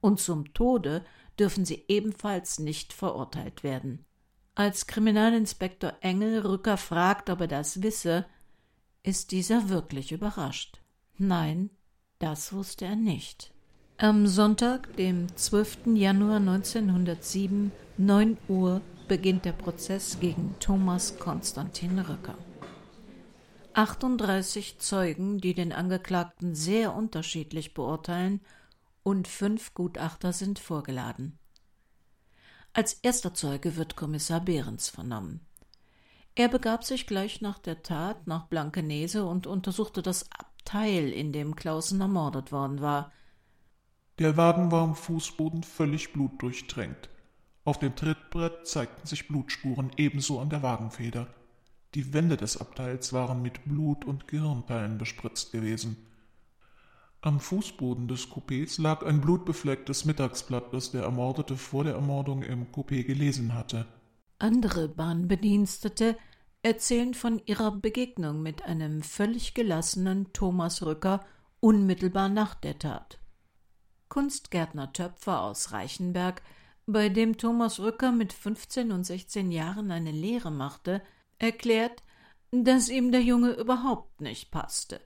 [0.00, 1.04] und zum Tode
[1.38, 4.06] dürfen sie ebenfalls nicht verurteilt werden.
[4.54, 8.26] Als Kriminalinspektor Engel Rücker fragt, ob er das wisse,
[9.02, 10.82] ist dieser wirklich überrascht.
[11.16, 11.70] Nein,
[12.20, 13.50] das wusste er nicht.
[13.98, 15.96] Am Sonntag, dem 12.
[15.96, 22.38] Januar 1907, 9 Uhr, beginnt der Prozess gegen Thomas Konstantin Röcker.
[23.74, 28.40] 38 Zeugen, die den Angeklagten sehr unterschiedlich beurteilen,
[29.02, 31.38] und fünf Gutachter sind vorgeladen.
[32.72, 35.40] Als erster Zeuge wird Kommissar Behrens vernommen.
[36.34, 40.26] Er begab sich gleich nach der Tat nach Blankenese und untersuchte das
[40.60, 43.12] Abteil, in dem Clausen ermordet worden war.
[44.18, 47.08] Der Wagen war am Fußboden völlig blutdurchtränkt.
[47.64, 51.28] Auf dem Trittbrett zeigten sich Blutspuren ebenso an der Wagenfeder.
[51.94, 55.96] Die Wände des Abteils waren mit Blut und Gehirnperlen bespritzt gewesen.
[57.22, 62.66] Am Fußboden des Coupés lag ein blutbeflecktes Mittagsblatt, das der Ermordete vor der Ermordung im
[62.66, 63.86] Coupé gelesen hatte.
[64.38, 66.16] Andere Bahnbedienstete
[66.62, 71.24] erzählen von ihrer Begegnung mit einem völlig gelassenen Thomas Rücker
[71.60, 73.18] unmittelbar nach der Tat.
[74.08, 76.42] Kunstgärtner Töpfer aus Reichenberg,
[76.86, 81.02] bei dem Thomas Rücker mit 15 und 16 Jahren eine Lehre machte,
[81.38, 82.02] erklärt,
[82.50, 85.00] dass ihm der Junge überhaupt nicht passte.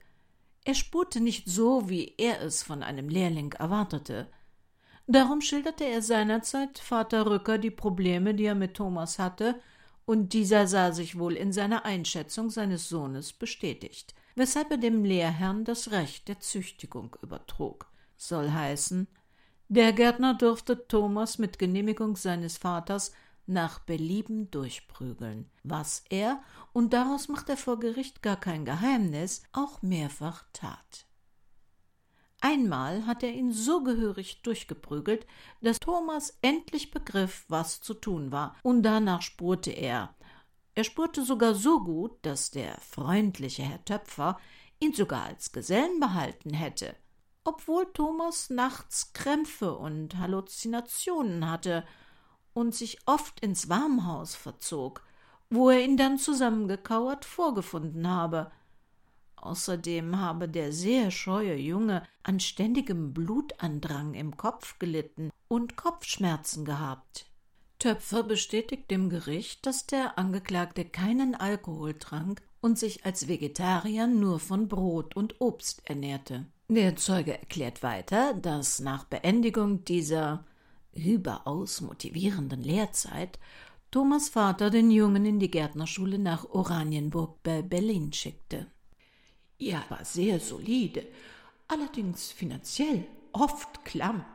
[0.65, 4.27] Er spurte nicht so, wie er es von einem Lehrling erwartete.
[5.05, 9.61] Darum schilderte er seinerzeit Vater Rücker die Probleme, die er mit Thomas hatte,
[10.05, 15.65] und dieser sah sich wohl in seiner Einschätzung seines Sohnes bestätigt, weshalb er dem Lehrherrn
[15.65, 17.91] das Recht der Züchtigung übertrug.
[18.17, 19.07] Soll heißen,
[19.67, 23.13] der Gärtner durfte Thomas mit Genehmigung seines Vaters
[23.47, 26.41] nach Belieben durchprügeln, was er,
[26.73, 31.04] und daraus macht er vor Gericht gar kein Geheimnis, auch mehrfach tat.
[32.47, 35.25] Einmal hat er ihn so gehörig durchgeprügelt,
[35.61, 40.13] dass Thomas endlich begriff, was zu tun war, und danach spurte er.
[40.75, 44.39] Er spurte sogar so gut, dass der freundliche Herr Töpfer
[44.79, 46.95] ihn sogar als Gesellen behalten hätte.
[47.45, 51.83] Obwohl Thomas nachts Krämpfe und Halluzinationen hatte
[52.53, 55.01] und sich oft ins Warmhaus verzog,
[55.49, 58.51] wo er ihn dann zusammengekauert vorgefunden habe.
[59.45, 67.27] Außerdem habe der sehr scheue Junge an ständigem Blutandrang im Kopf gelitten und Kopfschmerzen gehabt.
[67.77, 74.39] Töpfer bestätigt dem Gericht, dass der Angeklagte keinen Alkohol trank und sich als Vegetarier nur
[74.39, 76.47] von Brot und Obst ernährte.
[76.67, 80.43] Der Zeuge erklärt weiter, dass nach Beendigung dieser
[80.91, 83.37] überaus motivierenden Lehrzeit
[83.91, 88.65] Thomas Vater den Jungen in die Gärtnerschule nach Oranienburg bei Berlin schickte.
[89.59, 91.07] Er war sehr solide,
[91.67, 94.25] allerdings finanziell oft klamm.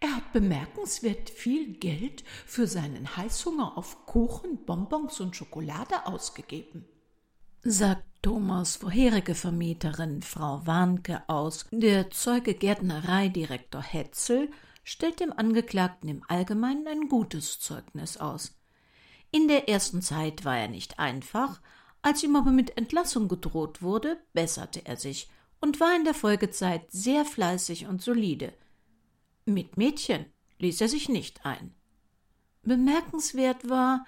[0.00, 6.84] Er hat bemerkenswert viel Geld für seinen Heißhunger auf Kuchen, Bonbons und Schokolade ausgegeben,
[7.62, 11.66] sagt Thomas vorherige Vermieterin Frau Warnke aus.
[11.72, 14.50] Der Zeuge Gärtnereidirektor Hetzel
[14.84, 18.58] stellt dem Angeklagten im Allgemeinen ein gutes Zeugnis aus.
[19.30, 21.60] In der ersten Zeit war er nicht einfach,
[22.02, 25.28] als ihm aber mit Entlassung gedroht wurde, besserte er sich
[25.60, 28.52] und war in der Folgezeit sehr fleißig und solide.
[29.44, 30.26] Mit Mädchen
[30.58, 31.74] ließ er sich nicht ein.
[32.62, 34.04] Bemerkenswert war,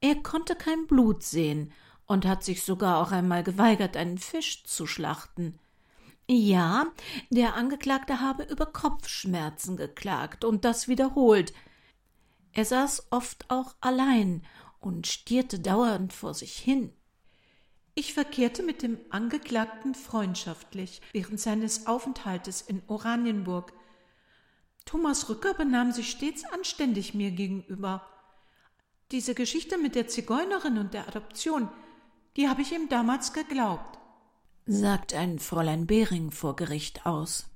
[0.00, 1.72] er konnte kein Blut sehen
[2.06, 5.58] und hat sich sogar auch einmal geweigert, einen Fisch zu schlachten.
[6.28, 6.86] Ja,
[7.30, 11.52] der Angeklagte habe über Kopfschmerzen geklagt und das wiederholt.
[12.52, 14.42] Er saß oft auch allein
[14.80, 16.92] und stierte dauernd vor sich hin.
[17.96, 23.72] Ich verkehrte mit dem Angeklagten freundschaftlich während seines Aufenthaltes in Oranienburg.
[24.84, 28.06] Thomas Rücker benahm sich stets anständig mir gegenüber.
[29.10, 31.68] Diese Geschichte mit der Zigeunerin und der Adoption,
[32.36, 33.96] die habe ich ihm damals geglaubt
[34.66, 37.48] sagt ein Fräulein Behring vor Gericht aus.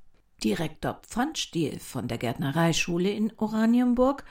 [0.45, 4.25] Direktor Pfannstiel von der Gärtnereischule in Oranienburg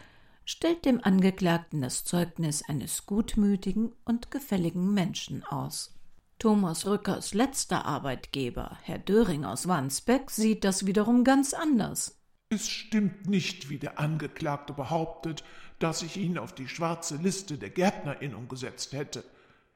[0.45, 5.93] stellt dem Angeklagten das Zeugnis eines gutmütigen und gefälligen Menschen aus.
[6.39, 12.17] Thomas Rückers letzter Arbeitgeber, Herr Döring aus Wandsbeck, sieht das wiederum ganz anders.
[12.47, 15.43] Es stimmt nicht, wie der Angeklagte behauptet,
[15.79, 19.25] dass ich ihn auf die schwarze Liste der Gärtnerinnung gesetzt hätte.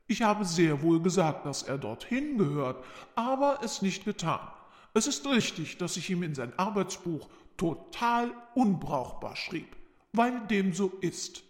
[0.07, 2.82] Ich habe sehr wohl gesagt, dass er dorthin gehört,
[3.16, 4.47] aber es nicht getan.
[4.93, 9.76] Es ist richtig, dass ich ihm in sein Arbeitsbuch total unbrauchbar schrieb,
[10.14, 11.43] weil dem so ist.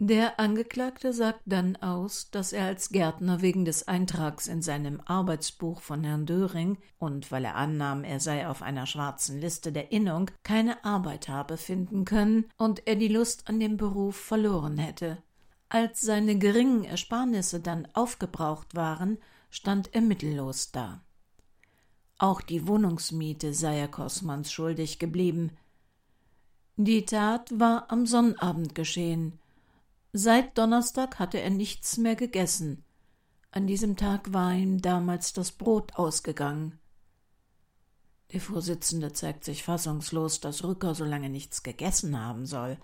[0.00, 5.80] Der Angeklagte sagt dann aus, dass er als Gärtner wegen des Eintrags in seinem Arbeitsbuch
[5.80, 10.30] von Herrn Döring und weil er annahm, er sei auf einer schwarzen Liste der Innung,
[10.44, 15.18] keine Arbeit habe finden können und er die Lust an dem Beruf verloren hätte.
[15.68, 19.18] Als seine geringen Ersparnisse dann aufgebraucht waren,
[19.50, 21.02] stand er mittellos da.
[22.18, 25.50] Auch die Wohnungsmiete sei er Kosmans schuldig geblieben.
[26.76, 29.40] Die Tat war am Sonnabend geschehen.
[30.12, 32.84] Seit Donnerstag hatte er nichts mehr gegessen.
[33.50, 36.78] An diesem Tag war ihm damals das Brot ausgegangen.
[38.32, 42.78] Der Vorsitzende zeigt sich fassungslos, dass Rücker so lange nichts gegessen haben soll.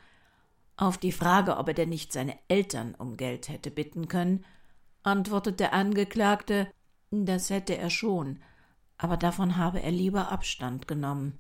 [0.77, 4.45] Auf die Frage, ob er denn nicht seine Eltern um Geld hätte bitten können,
[5.03, 6.69] antwortet der Angeklagte,
[7.11, 8.43] das hätte er schon,
[8.97, 11.39] aber davon habe er lieber Abstand genommen.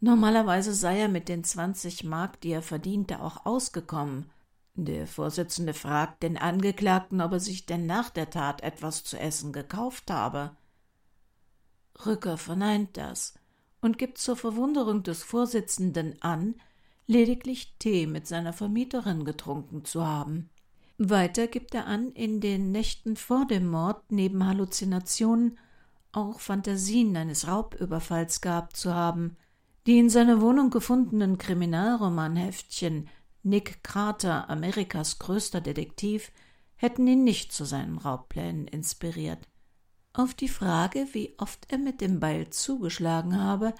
[0.00, 4.30] Normalerweise sei er mit den zwanzig Mark, die er verdiente, auch ausgekommen.
[4.78, 9.54] Der Vorsitzende fragt den Angeklagten, ob er sich denn nach der Tat etwas zu essen
[9.54, 10.54] gekauft habe.
[12.04, 13.34] Rücker verneint das
[13.80, 16.56] und gibt zur Verwunderung des Vorsitzenden an,
[17.06, 20.50] lediglich Tee mit seiner Vermieterin getrunken zu haben.
[20.98, 25.58] Weiter gibt er an, in den Nächten vor dem Mord neben Halluzinationen
[26.12, 29.36] auch Fantasien eines Raubüberfalls gehabt zu haben.
[29.86, 33.08] Die in seiner Wohnung gefundenen Kriminalromanheftchen
[33.46, 36.32] Nick Carter, Amerikas größter Detektiv,
[36.74, 39.46] hätten ihn nicht zu seinen Raubplänen inspiriert.
[40.12, 43.72] Auf die Frage, wie oft er mit dem Beil zugeschlagen habe,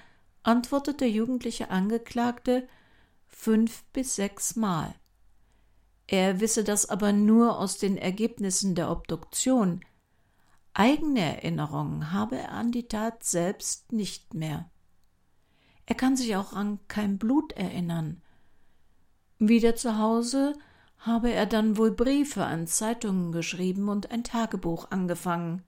[0.44, 2.68] antwortet der jugendliche Angeklagte,
[3.26, 4.94] fünf bis sechs Mal.
[6.06, 9.84] Er wisse das aber nur aus den Ergebnissen der Obduktion.
[10.74, 14.70] Eigene Erinnerungen habe er an die Tat selbst nicht mehr.
[15.86, 18.22] Er kann sich auch an kein Blut erinnern.
[19.38, 20.54] Wieder zu Hause
[20.98, 25.62] habe er dann wohl Briefe an Zeitungen geschrieben und ein Tagebuch angefangen.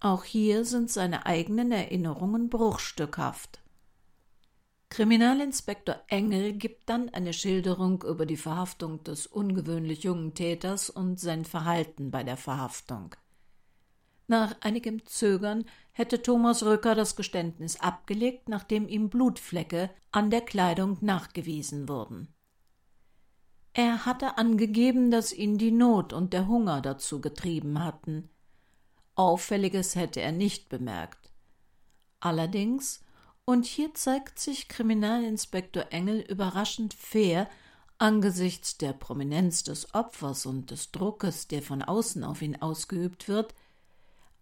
[0.00, 3.60] Auch hier sind seine eigenen Erinnerungen bruchstückhaft.
[4.90, 11.44] Kriminalinspektor Engel gibt dann eine Schilderung über die Verhaftung des ungewöhnlich jungen Täters und sein
[11.44, 13.14] Verhalten bei der Verhaftung.
[14.28, 20.98] Nach einigem Zögern hätte Thomas Rücker das Geständnis abgelegt, nachdem ihm Blutflecke an der Kleidung
[21.00, 22.28] nachgewiesen wurden.
[23.78, 28.28] Er hatte angegeben, dass ihn die Not und der Hunger dazu getrieben hatten.
[29.14, 31.30] Auffälliges hätte er nicht bemerkt.
[32.18, 33.04] Allerdings
[33.44, 37.48] und hier zeigt sich Kriminalinspektor Engel überraschend fair
[37.98, 43.54] angesichts der Prominenz des Opfers und des Druckes, der von außen auf ihn ausgeübt wird,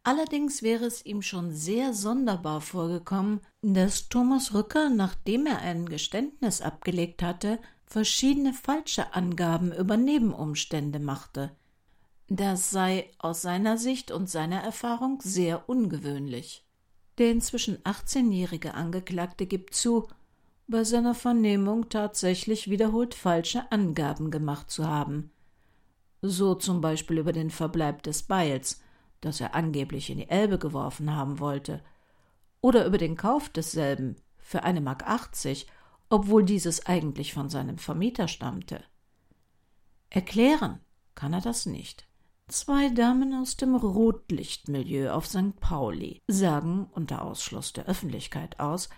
[0.06, 6.62] Allerdings wäre es ihm schon sehr sonderbar vorgekommen, dass Thomas Rücker, nachdem er ein Geständnis
[6.62, 11.56] abgelegt hatte, verschiedene falsche Angaben über Nebenumstände machte.
[12.28, 16.64] Das sei aus seiner Sicht und seiner Erfahrung sehr ungewöhnlich.
[17.18, 20.08] Der inzwischen 18-jährige Angeklagte gibt zu,
[20.66, 25.30] bei seiner Vernehmung tatsächlich wiederholt falsche Angaben gemacht zu haben.
[26.22, 28.82] So zum Beispiel über den Verbleib des Beils,
[29.20, 31.82] das er angeblich in die Elbe geworfen haben wollte,
[32.60, 35.68] oder über den Kauf desselben für eine Mark 80,
[36.08, 38.82] obwohl dieses eigentlich von seinem Vermieter stammte.
[40.10, 40.80] Erklären
[41.14, 42.06] kann er das nicht.
[42.48, 45.58] Zwei Damen aus dem Rotlichtmilieu auf St.
[45.58, 48.88] Pauli sagen unter Ausschluss der Öffentlichkeit aus,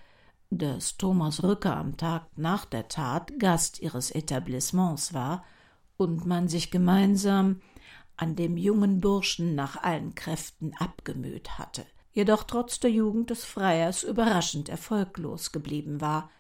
[0.50, 5.44] dass Thomas Rücker am Tag nach der Tat Gast ihres Etablissements war
[5.96, 7.60] und man sich gemeinsam
[8.16, 11.86] an dem jungen Burschen nach allen Kräften abgemüht hatte.
[12.12, 16.30] jedoch trotz der Jugend des Freiers überraschend erfolglos geblieben war,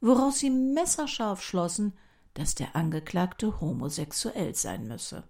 [0.00, 1.94] woraus sie messerscharf schlossen,
[2.34, 5.24] dass der Angeklagte homosexuell sein müsse.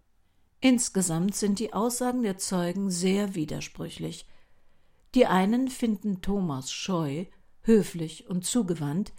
[0.61, 4.27] Insgesamt sind die Aussagen der Zeugen sehr widersprüchlich.
[5.15, 7.25] Die einen finden Thomas scheu,
[7.63, 9.13] höflich und zugewandt,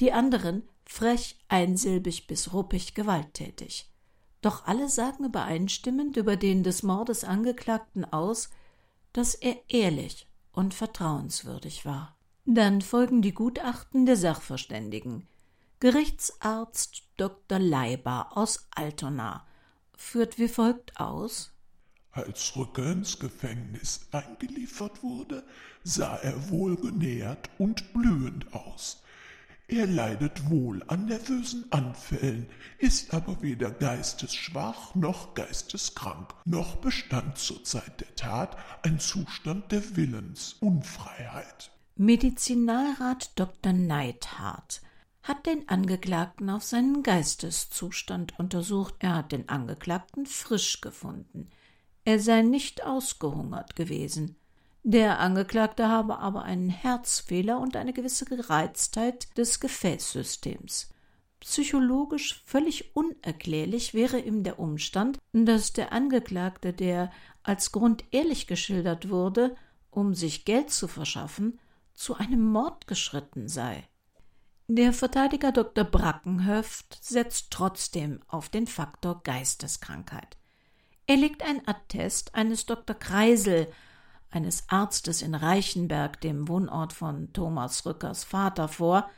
[0.00, 3.90] die anderen frech, einsilbig bis ruppig gewalttätig.
[4.42, 8.50] Doch alle sagen übereinstimmend über den des Mordes Angeklagten aus,
[9.12, 12.16] dass er ehrlich und vertrauenswürdig war.
[12.44, 15.28] Dann folgen die Gutachten der Sachverständigen.
[15.78, 17.58] Gerichtsarzt Dr.
[17.58, 19.46] Leiber aus Altona
[19.96, 21.52] führt wie folgt aus.
[22.10, 25.44] Als Rücker ins Gefängnis eingeliefert wurde,
[25.84, 29.02] sah er wohlgenährt und blühend aus.
[29.68, 32.46] Er leidet wohl an nervösen Anfällen,
[32.78, 39.96] ist aber weder geistesschwach noch geisteskrank, noch bestand zur Zeit der Tat ein Zustand der
[39.96, 41.70] Willensunfreiheit.
[42.04, 43.72] Medizinalrat Dr.
[43.72, 44.82] Neidhardt
[45.22, 48.96] hat den Angeklagten auf seinen Geisteszustand untersucht.
[48.98, 51.48] Er hat den Angeklagten frisch gefunden.
[52.04, 54.34] Er sei nicht ausgehungert gewesen.
[54.82, 60.90] Der Angeklagte habe aber einen Herzfehler und eine gewisse Gereiztheit des Gefäßsystems.
[61.38, 67.12] Psychologisch völlig unerklärlich wäre ihm der Umstand, dass der Angeklagte, der
[67.44, 69.54] als Grund ehrlich geschildert wurde,
[69.92, 71.60] um sich Geld zu verschaffen,
[71.94, 73.88] zu einem Mord geschritten sei.
[74.68, 75.84] Der Verteidiger Dr.
[75.84, 80.36] Brackenhöft setzt trotzdem auf den Faktor Geisteskrankheit.
[81.06, 82.96] Er legt ein Attest eines Dr.
[82.96, 83.68] Kreisel,
[84.30, 89.10] eines Arztes in Reichenberg, dem Wohnort von Thomas Rückers Vater, vor,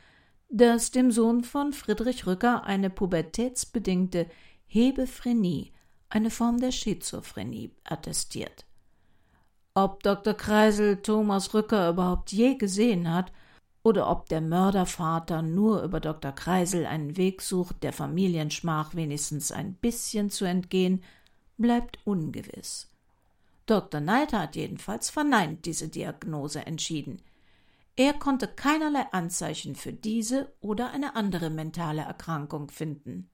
[0.49, 4.29] das dem Sohn von Friedrich Rücker eine pubertätsbedingte
[4.65, 5.73] Hebephrenie,
[6.09, 8.65] eine Form der Schizophrenie, attestiert.
[9.77, 10.33] Ob Dr.
[10.33, 13.33] Kreisel Thomas Rücker überhaupt je gesehen hat
[13.83, 16.31] oder ob der Mördervater nur über Dr.
[16.31, 21.03] Kreisel einen Weg sucht, der Familienschmach wenigstens ein bisschen zu entgehen,
[21.57, 22.89] bleibt ungewiss.
[23.65, 23.99] Dr.
[23.99, 27.21] Neiter hat jedenfalls verneint diese Diagnose entschieden.
[27.97, 33.29] Er konnte keinerlei Anzeichen für diese oder eine andere mentale Erkrankung finden.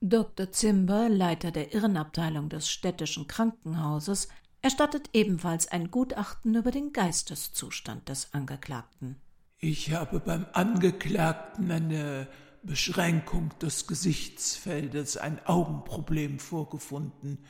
[0.00, 0.52] Dr.
[0.52, 4.28] Zimber, Leiter der Irrenabteilung des städtischen Krankenhauses,
[4.62, 9.16] erstattet ebenfalls ein Gutachten über den Geisteszustand des Angeklagten.
[9.58, 12.28] Ich habe beim Angeklagten eine
[12.62, 17.44] Beschränkung des Gesichtsfeldes, ein Augenproblem vorgefunden.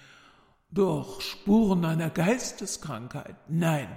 [0.70, 3.36] Doch Spuren einer Geisteskrankheit?
[3.48, 3.88] Nein.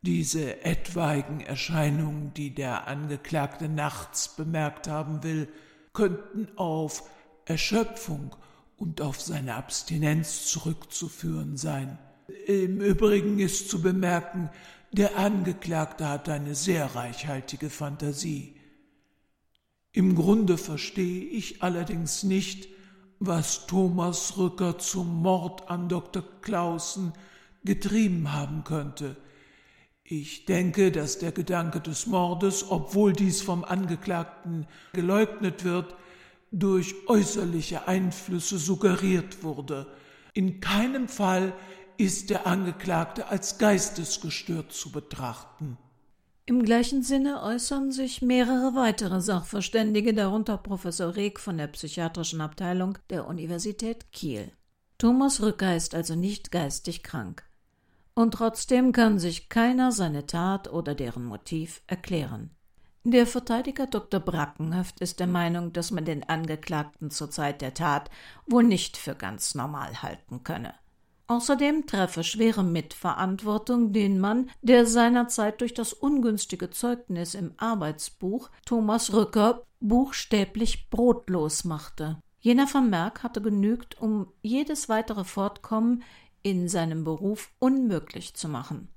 [0.00, 5.48] Diese etwaigen Erscheinungen, die der Angeklagte nachts bemerkt haben will,
[5.92, 7.08] könnten auf
[7.44, 8.34] Erschöpfung
[8.76, 11.98] und auf seine Abstinenz zurückzuführen sein.
[12.46, 14.50] Im Übrigen ist zu bemerken,
[14.92, 18.56] der Angeklagte hat eine sehr reichhaltige Fantasie.
[19.92, 22.68] Im Grunde verstehe ich allerdings nicht,
[23.18, 26.24] was Thomas Rücker zum Mord an Dr.
[26.40, 27.12] Clausen
[27.64, 29.16] getrieben haben könnte.
[30.02, 35.94] Ich denke, dass der Gedanke des Mordes, obwohl dies vom Angeklagten geleugnet wird,
[36.50, 39.86] durch äußerliche Einflüsse suggeriert wurde.
[40.34, 41.52] In keinem Fall
[41.98, 45.78] ist der Angeklagte als geistesgestört zu betrachten.
[46.44, 52.98] Im gleichen Sinne äußern sich mehrere weitere Sachverständige, darunter Professor Reg von der psychiatrischen Abteilung
[53.10, 54.50] der Universität Kiel.
[54.98, 57.44] Thomas Rücker ist also nicht geistig krank.
[58.14, 62.50] Und trotzdem kann sich keiner seine Tat oder deren Motiv erklären.
[63.04, 64.20] Der Verteidiger Dr.
[64.20, 68.10] Brackenhöft ist der Meinung, dass man den Angeklagten zur Zeit der Tat
[68.46, 70.74] wohl nicht für ganz normal halten könne.
[71.28, 79.12] Außerdem treffe schwere Mitverantwortung den Mann, der seinerzeit durch das ungünstige Zeugnis im Arbeitsbuch Thomas
[79.12, 82.18] Rücker buchstäblich brotlos machte.
[82.40, 86.02] Jener Vermerk hatte genügt, um jedes weitere Fortkommen
[86.42, 88.88] in seinem Beruf unmöglich zu machen.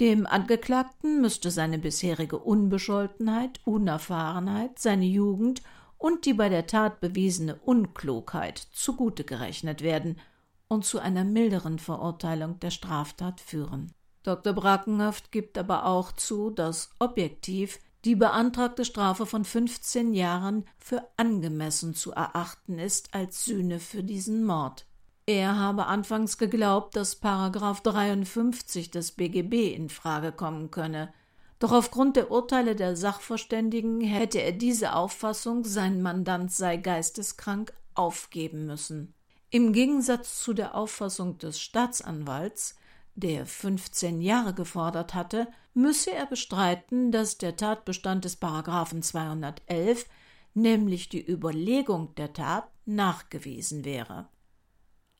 [0.00, 5.62] Dem Angeklagten müsste seine bisherige Unbescholtenheit, Unerfahrenheit, seine Jugend
[5.98, 10.16] und die bei der Tat bewiesene Unklugheit zugute gerechnet werden–
[10.72, 13.92] und zu einer milderen Verurteilung der Straftat führen.
[14.22, 14.52] Dr.
[14.54, 21.94] Brackenhaft gibt aber auch zu, dass objektiv die beantragte Strafe von 15 Jahren für angemessen
[21.94, 24.86] zu erachten ist als Sühne für diesen Mord.
[25.26, 31.12] Er habe anfangs geglaubt, dass Paragraph 53 des BGB in Frage kommen könne.
[31.60, 38.66] Doch aufgrund der Urteile der Sachverständigen hätte er diese Auffassung, sein Mandant sei geisteskrank, aufgeben
[38.66, 39.14] müssen.
[39.54, 42.74] Im Gegensatz zu der Auffassung des Staatsanwalts
[43.14, 50.06] der 15 Jahre gefordert hatte, müsse er bestreiten, dass der Tatbestand des Paragraphen 211,
[50.54, 54.30] nämlich die Überlegung der Tat, nachgewiesen wäre.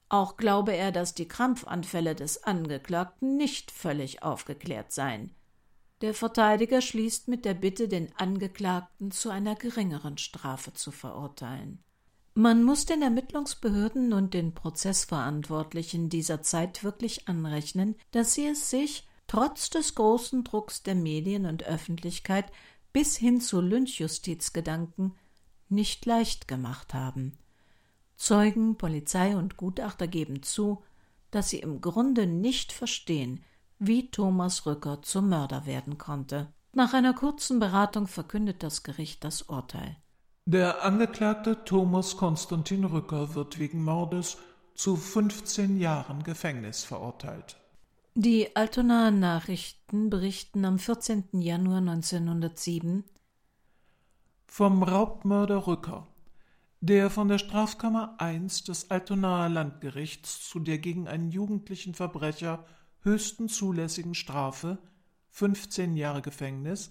[0.08, 5.34] Auch glaube er, dass die Krampfanfälle des Angeklagten nicht völlig aufgeklärt seien.
[6.00, 11.84] Der Verteidiger schließt mit der Bitte, den Angeklagten zu einer geringeren Strafe zu verurteilen.
[12.34, 19.06] Man muss den Ermittlungsbehörden und den Prozessverantwortlichen dieser Zeit wirklich anrechnen, dass sie es sich,
[19.26, 22.50] trotz des großen Drucks der Medien und Öffentlichkeit
[22.92, 25.14] bis hin zu Lynchjustizgedanken,
[25.68, 27.38] nicht leicht gemacht haben.
[28.16, 30.82] Zeugen, Polizei und Gutachter geben zu,
[31.30, 33.44] dass sie im Grunde nicht verstehen,
[33.78, 36.52] wie Thomas Rücker zum Mörder werden konnte.
[36.72, 39.96] Nach einer kurzen Beratung verkündet das Gericht das Urteil.
[40.44, 44.38] Der Angeklagte Thomas Konstantin Rücker wird wegen Mordes
[44.74, 47.56] zu 15 Jahren Gefängnis verurteilt.
[48.16, 51.28] Die Altonaer Nachrichten berichten am 14.
[51.40, 53.04] Januar 1907
[54.48, 56.08] vom Raubmörder Rücker,
[56.80, 62.66] der von der Strafkammer I des Altonaer Landgerichts zu der gegen einen jugendlichen Verbrecher
[63.02, 64.78] höchsten zulässigen Strafe
[65.30, 66.90] 15 Jahre Gefängnis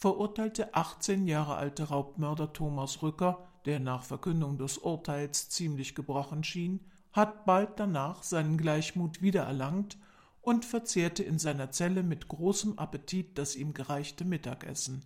[0.00, 6.80] verurteilte 18 Jahre alte Raubmörder Thomas Rücker, der nach Verkündung des Urteils ziemlich gebrochen schien,
[7.12, 9.98] hat bald danach seinen Gleichmut wiedererlangt
[10.40, 15.04] und verzehrte in seiner Zelle mit großem Appetit das ihm gereichte Mittagessen.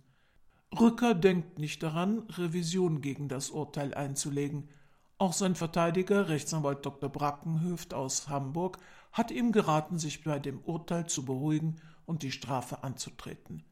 [0.79, 4.69] Rücker denkt nicht daran, Revision gegen das Urteil einzulegen.
[5.17, 7.09] Auch sein Verteidiger, Rechtsanwalt Dr.
[7.09, 8.77] Brackenhöft aus Hamburg,
[9.11, 13.65] hat ihm geraten, sich bei dem Urteil zu beruhigen und die Strafe anzutreten.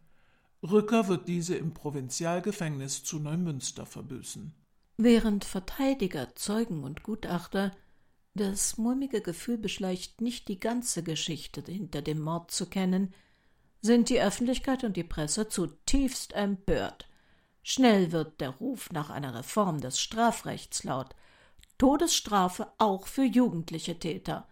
[0.63, 4.53] Rücker wird diese im Provinzialgefängnis zu Neumünster verbüßen.
[4.97, 7.71] Während Verteidiger, Zeugen und Gutachter
[8.35, 13.13] das mulmige Gefühl beschleicht, nicht die ganze Geschichte hinter dem Mord zu kennen,
[13.81, 17.09] sind die Öffentlichkeit und die Presse zutiefst empört.
[17.61, 21.15] Schnell wird der Ruf nach einer Reform des Strafrechts laut.
[21.77, 24.47] Todesstrafe auch für jugendliche Täter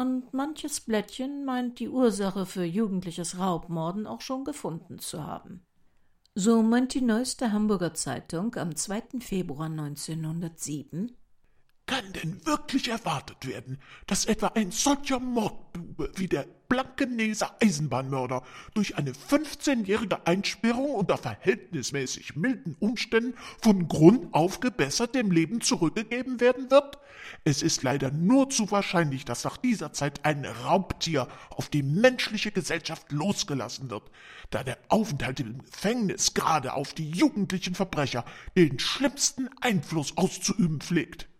[0.00, 5.66] und manches Blättchen meint die Ursache für jugendliches Raubmorden auch schon gefunden zu haben.
[6.34, 9.20] So meint die neueste Hamburger Zeitung am 2.
[9.20, 11.18] Februar 1907
[11.90, 18.44] kann denn wirklich erwartet werden, dass etwa ein solcher Mordbube wie der Blankeneser Eisenbahnmörder
[18.74, 26.38] durch eine 15-jährige Einsperrung unter verhältnismäßig milden Umständen von Grund auf gebessert dem Leben zurückgegeben
[26.38, 27.00] werden wird?
[27.44, 32.52] Es ist leider nur zu wahrscheinlich, dass nach dieser Zeit ein Raubtier auf die menschliche
[32.52, 34.10] Gesellschaft losgelassen wird,
[34.50, 38.24] da der Aufenthalt im Gefängnis gerade auf die jugendlichen Verbrecher
[38.56, 41.30] den schlimmsten Einfluss auszuüben pflegt.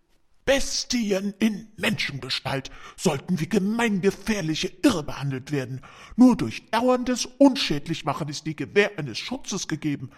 [0.50, 5.80] Bestien in Menschengestalt sollten wie gemeingefährliche Irre behandelt werden.
[6.16, 10.10] Nur durch dauerndes Unschädlichmachen ist die Gewähr eines Schutzes gegeben.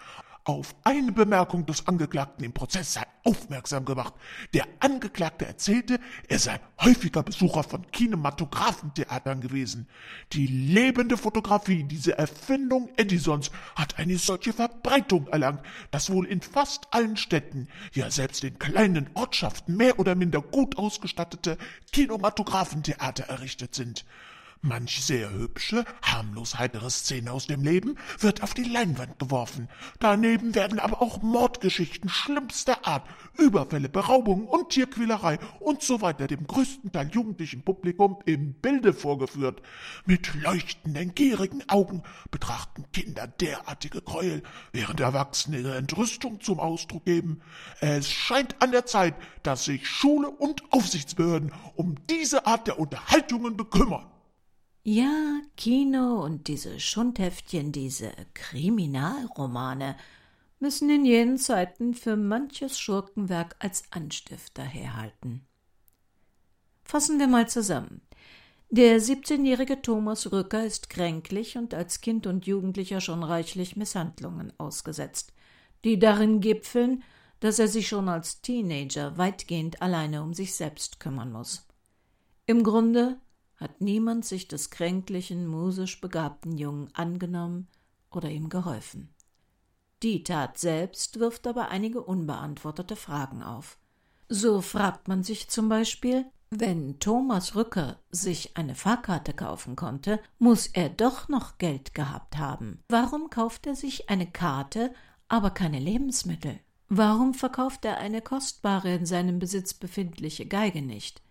[0.45, 4.14] Auf eine Bemerkung des Angeklagten im Prozess sei aufmerksam gemacht.
[4.53, 9.86] Der Angeklagte erzählte, er sei häufiger Besucher von Kinematographentheatern gewesen.
[10.32, 15.61] Die lebende Fotografie, diese Erfindung Edisons, hat eine solche Verbreitung erlangt,
[15.93, 20.76] dass wohl in fast allen Städten, ja selbst in kleinen Ortschaften mehr oder minder gut
[20.76, 21.57] ausgestattete
[21.93, 24.05] Kinematographentheater errichtet sind.
[24.65, 29.69] Manch sehr hübsche, harmlos heitere Szene aus dem Leben wird auf die Leinwand geworfen.
[29.99, 33.05] Daneben werden aber auch Mordgeschichten schlimmster Art,
[33.37, 39.63] Überfälle, Beraubungen und Tierquälerei und so weiter dem größten Teil jugendlichen Publikum im Bilde vorgeführt.
[40.07, 47.43] Mit leuchtenden, gierigen Augen betrachten Kinder derartige Gräuel, während Erwachsene ihre Entrüstung zum Ausdruck geben.
[47.81, 53.57] Es scheint an der Zeit, dass sich Schule und Aufsichtsbehörden um diese Art der Unterhaltungen
[53.57, 54.07] bekümmern.
[54.85, 59.97] Ja, Kino und diese Schundheftchen, diese Kriminalromane
[60.59, 65.47] müssen in jenen Zeiten für manches Schurkenwerk als Anstifter herhalten.
[66.83, 68.01] Fassen wir mal zusammen.
[68.70, 75.33] Der 17-jährige Thomas Rücker ist kränklich und als Kind und Jugendlicher schon reichlich Misshandlungen ausgesetzt,
[75.85, 77.05] die darin gipfeln,
[77.39, 81.68] dass er sich schon als Teenager weitgehend alleine um sich selbst kümmern muss.
[82.47, 83.20] Im Grunde
[83.63, 87.69] hat niemand sich des kränklichen, musisch begabten Jungen angenommen
[88.11, 89.15] oder ihm geholfen.
[90.03, 93.79] Die Tat selbst wirft aber einige unbeantwortete Fragen auf.
[94.29, 100.67] So fragt man sich zum Beispiel, wenn Thomas Rücker sich eine Fahrkarte kaufen konnte, muss
[100.67, 102.83] er doch noch Geld gehabt haben.
[102.89, 104.93] Warum kauft er sich eine Karte,
[105.29, 106.59] aber keine Lebensmittel?
[106.89, 111.23] Warum verkauft er eine kostbare in seinem Besitz befindliche Geige nicht?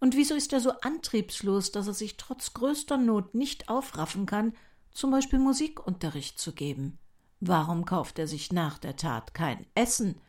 [0.00, 4.54] Und wieso ist er so antriebslos, dass er sich trotz größter Not nicht aufraffen kann,
[4.90, 6.98] zum Beispiel Musikunterricht zu geben?
[7.40, 10.20] Warum kauft er sich nach der Tat kein Essen,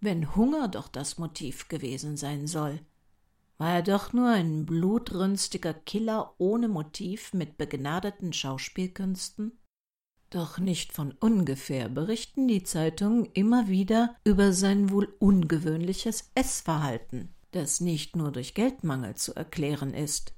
[0.00, 2.80] wenn Hunger doch das Motiv gewesen sein soll?
[3.58, 9.58] War er doch nur ein blutrünstiger Killer ohne Motiv mit begnadeten Schauspielkünsten?
[10.30, 17.80] Doch nicht von ungefähr berichten die Zeitungen immer wieder über sein wohl ungewöhnliches Essverhalten, das
[17.80, 20.32] nicht nur durch Geldmangel zu erklären ist.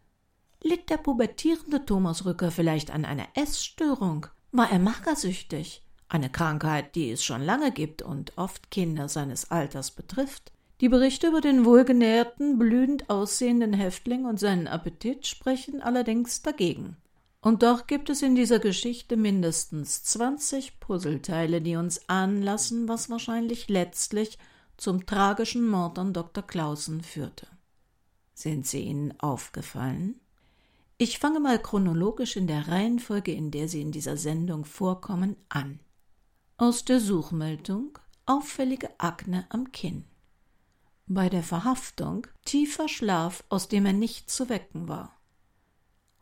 [0.63, 4.27] Litt der pubertierende Thomas Rücker vielleicht an einer Essstörung?
[4.53, 5.83] War er magersüchtig?
[6.09, 10.53] Eine Krankheit, die es schon lange gibt und oft Kinder seines Alters betrifft.
[10.81, 16.97] Die Berichte über den wohlgenährten, blühend aussehenden Häftling und seinen Appetit sprechen allerdings dagegen.
[17.43, 23.69] Und doch gibt es in dieser Geschichte mindestens zwanzig Puzzleteile, die uns anlassen, was wahrscheinlich
[23.69, 24.39] letztlich
[24.81, 26.43] zum tragischen Mord an Dr.
[26.45, 27.47] Clausen führte.
[28.35, 30.21] Sind sie Ihnen aufgefallen?
[30.99, 35.81] Ich fange mal chronologisch in der Reihenfolge, in der sie in dieser Sendung vorkommen, an.
[36.57, 40.05] Aus der Suchmeldung auffällige Akne am Kinn
[41.13, 45.21] bei der Verhaftung tiefer Schlaf, aus dem er nicht zu wecken war.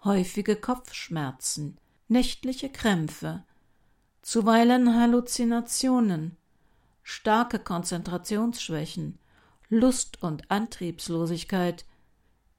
[0.03, 1.77] Häufige Kopfschmerzen,
[2.09, 3.45] nächtliche Krämpfe,
[4.23, 6.38] zuweilen Halluzinationen,
[7.11, 9.19] starke Konzentrationsschwächen,
[9.71, 11.87] Lust und Antriebslosigkeit,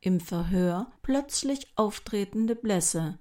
[0.02, 3.20] im Verhör plötzlich auftretende Blässe,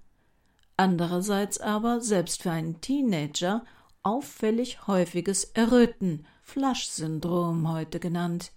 [0.78, 3.62] andererseits aber, selbst für einen Teenager,
[4.02, 8.52] auffällig häufiges Erröten, Flasch-Syndrom heute genannt,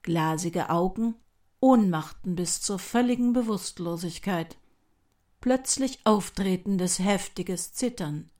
[0.00, 1.16] glasige Augen,
[1.60, 4.56] Ohnmachten bis zur völligen Bewusstlosigkeit,
[5.42, 8.30] plötzlich auftretendes heftiges Zittern.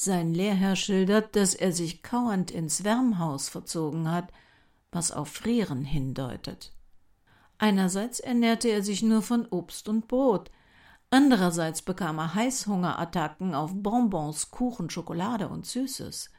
[0.00, 4.32] Sein Lehrherr schildert, dass er sich kauernd ins Wärmhaus verzogen hat,
[4.92, 6.72] was auf Frieren hindeutet.
[7.58, 10.52] Einerseits ernährte er sich nur von Obst und Brot,
[11.10, 16.30] andererseits bekam er Heißhungerattacken auf Bonbons, Kuchen, Schokolade und Süßes.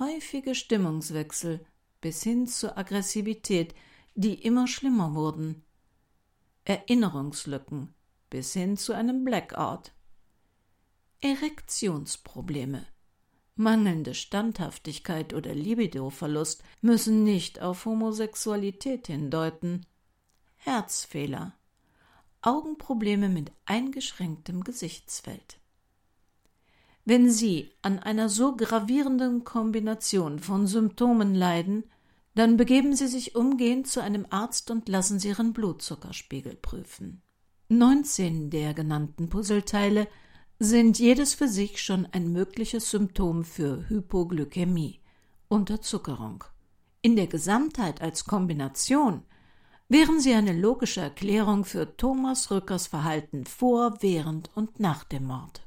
[0.00, 1.64] Häufige Stimmungswechsel
[2.00, 3.76] bis hin zur Aggressivität,
[4.16, 5.62] die immer schlimmer wurden.
[6.64, 7.94] Erinnerungslücken
[8.28, 9.92] bis hin zu einem Blackout.
[11.24, 12.84] Erektionsprobleme,
[13.54, 19.86] mangelnde Standhaftigkeit oder Libidoverlust müssen nicht auf Homosexualität hindeuten.
[20.56, 21.54] Herzfehler,
[22.40, 25.60] Augenprobleme mit eingeschränktem Gesichtsfeld.
[27.04, 31.84] Wenn Sie an einer so gravierenden Kombination von Symptomen leiden,
[32.34, 37.22] dann begeben Sie sich umgehend zu einem Arzt und lassen Sie Ihren Blutzuckerspiegel prüfen.
[37.68, 40.08] 19 der genannten Puzzleteile
[40.64, 45.00] sind jedes für sich schon ein mögliches Symptom für Hypoglykämie,
[45.48, 46.44] Unterzuckerung.
[47.00, 49.24] In der Gesamtheit als Kombination
[49.88, 55.66] wären sie eine logische Erklärung für Thomas Rückers Verhalten vor, während und nach dem Mord.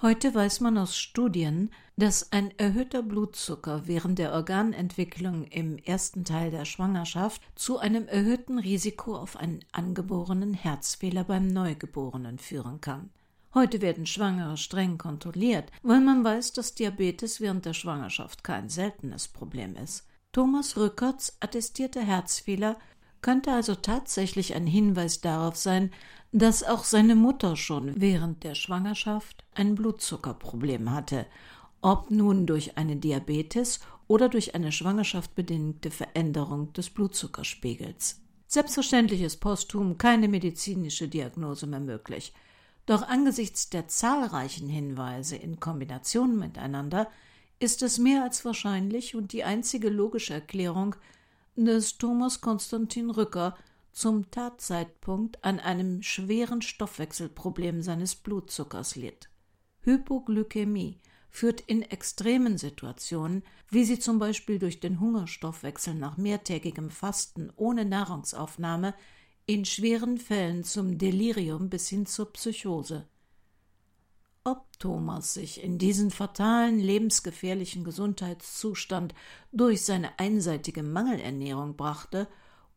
[0.00, 6.50] Heute weiß man aus Studien, dass ein erhöhter Blutzucker während der Organentwicklung im ersten Teil
[6.50, 13.10] der Schwangerschaft zu einem erhöhten Risiko auf einen angeborenen Herzfehler beim Neugeborenen führen kann.
[13.56, 19.28] Heute werden Schwangere streng kontrolliert, weil man weiß, dass Diabetes während der Schwangerschaft kein seltenes
[19.28, 20.06] Problem ist.
[20.30, 22.76] Thomas Rückerts attestierte Herzfehler
[23.22, 25.90] könnte also tatsächlich ein Hinweis darauf sein,
[26.32, 31.24] dass auch seine Mutter schon während der Schwangerschaft ein Blutzuckerproblem hatte,
[31.80, 38.20] ob nun durch eine Diabetes oder durch eine Schwangerschaft bedingte Veränderung des Blutzuckerspiegels.
[38.48, 42.34] Selbstverständlich ist posthum keine medizinische Diagnose mehr möglich.
[42.86, 47.10] Doch angesichts der zahlreichen Hinweise in Kombination miteinander
[47.58, 50.94] ist es mehr als wahrscheinlich und die einzige logische Erklärung,
[51.56, 53.56] dass Thomas Konstantin Rücker
[53.92, 59.30] zum Tatzeitpunkt an einem schweren Stoffwechselproblem seines Blutzuckers litt.
[59.80, 60.98] Hypoglykämie
[61.30, 67.84] führt in extremen Situationen, wie sie zum Beispiel durch den Hungerstoffwechsel nach mehrtägigem Fasten ohne
[67.84, 68.94] Nahrungsaufnahme,
[69.46, 73.06] in schweren Fällen zum Delirium bis hin zur Psychose.
[74.42, 79.14] Ob Thomas sich in diesen fatalen, lebensgefährlichen Gesundheitszustand
[79.52, 82.28] durch seine einseitige Mangelernährung brachte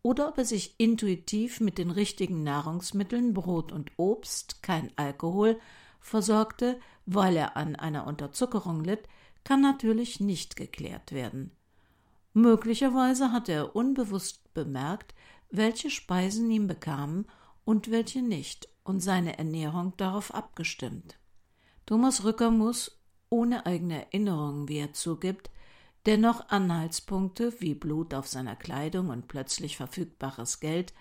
[0.04, 5.60] oder ob er sich intuitiv mit den richtigen Nahrungsmitteln Brot und Obst, kein Alkohol,
[6.00, 9.08] versorgte, weil er an einer Unterzuckerung litt,
[9.44, 11.52] kann natürlich nicht geklärt werden.
[12.34, 15.14] Möglicherweise hat er unbewusst bemerkt,
[15.50, 17.26] welche Speisen ihm bekamen
[17.66, 21.20] und welche nicht, und seine Ernährung darauf abgestimmt.
[21.86, 25.52] Thomas Rücker muss, ohne eigene Erinnerungen, wie er zugibt,
[26.08, 30.94] dennoch Anhaltspunkte wie Blut auf seiner Kleidung und plötzlich verfügbares Geld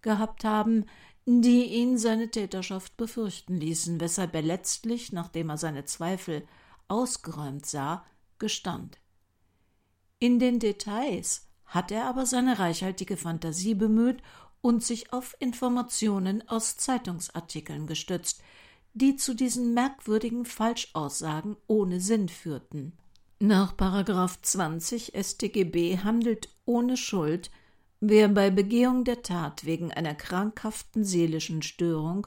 [0.00, 0.86] gehabt haben,
[1.26, 6.46] die ihn seine Täterschaft befürchten ließen, weshalb er letztlich, nachdem er seine Zweifel
[6.88, 8.06] ausgeräumt sah,
[8.38, 8.98] gestand.
[10.18, 14.22] In den Details hat er aber seine reichhaltige Fantasie bemüht
[14.60, 18.42] und sich auf Informationen aus Zeitungsartikeln gestützt,
[18.94, 22.92] die zu diesen merkwürdigen Falschaussagen ohne Sinn führten.
[23.38, 27.50] Nach Paragraph 20 StGB handelt ohne Schuld,
[28.00, 32.26] wer bei Begehung der Tat wegen einer krankhaften seelischen Störung,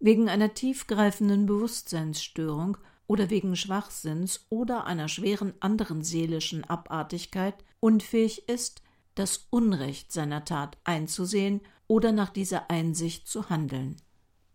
[0.00, 7.54] wegen einer tiefgreifenden Bewusstseinsstörung oder wegen Schwachsinns oder einer schweren anderen seelischen Abartigkeit
[7.86, 8.82] unfähig ist,
[9.14, 13.96] das Unrecht seiner Tat einzusehen oder nach dieser Einsicht zu handeln.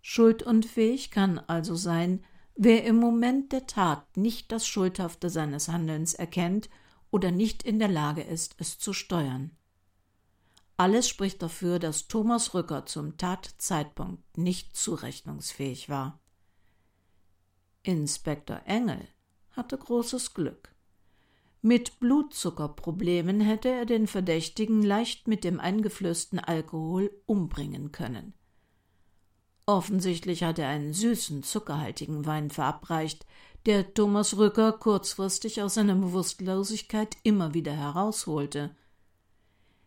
[0.02, 2.24] Schuldunfähig kann also sein,
[2.56, 6.70] Wer im Moment der Tat nicht das Schuldhafte seines Handelns erkennt
[7.10, 9.58] oder nicht in der Lage ist, es zu steuern.
[10.78, 16.20] Alles spricht dafür, dass Thomas Rücker zum Tatzeitpunkt nicht zurechnungsfähig war.
[17.84, 19.08] Inspektor Engel
[19.52, 20.70] hatte großes Glück.
[21.64, 28.34] Mit Blutzuckerproblemen hätte er den Verdächtigen leicht mit dem eingeflößten Alkohol umbringen können.
[29.68, 33.28] Offensichtlich hat er einen süßen, zuckerhaltigen Wein verabreicht,
[33.68, 38.76] der Thomas Rücker kurzfristig aus seiner Bewusstlosigkeit immer wieder herausholte.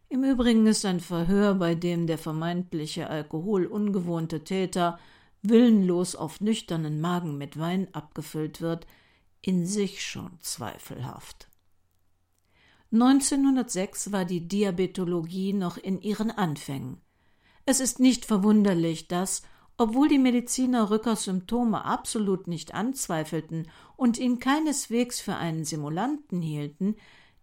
[0.08, 5.00] Im Übrigen ist ein Verhör, bei dem der vermeintliche alkoholungewohnte Täter
[5.42, 8.86] willenlos auf nüchternen Magen mit Wein abgefüllt wird,
[9.42, 11.48] in sich schon zweifelhaft.
[12.94, 17.00] 1906 war die Diabetologie noch in ihren Anfängen.
[17.66, 19.42] Es ist nicht verwunderlich, dass,
[19.76, 26.94] obwohl die Mediziner Rückers Symptome absolut nicht anzweifelten und ihn keineswegs für einen Simulanten hielten,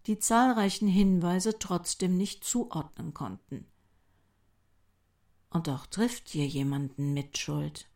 [0.06, 3.66] die zahlreichen Hinweise trotzdem nicht zuordnen konnten.
[5.50, 7.90] Und auch trifft hier jemanden Mitschuld.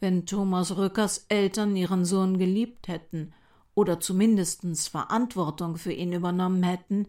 [0.00, 3.34] Wenn Thomas Rückers Eltern ihren Sohn geliebt hätten
[3.74, 7.08] oder zumindest Verantwortung für ihn übernommen hätten,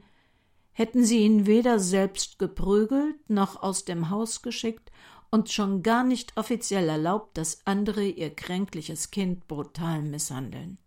[0.72, 4.92] hätten sie ihn weder selbst geprügelt noch aus dem Haus geschickt
[5.32, 10.78] und schon gar nicht offiziell erlaubt, dass andere ihr kränkliches Kind brutal misshandeln.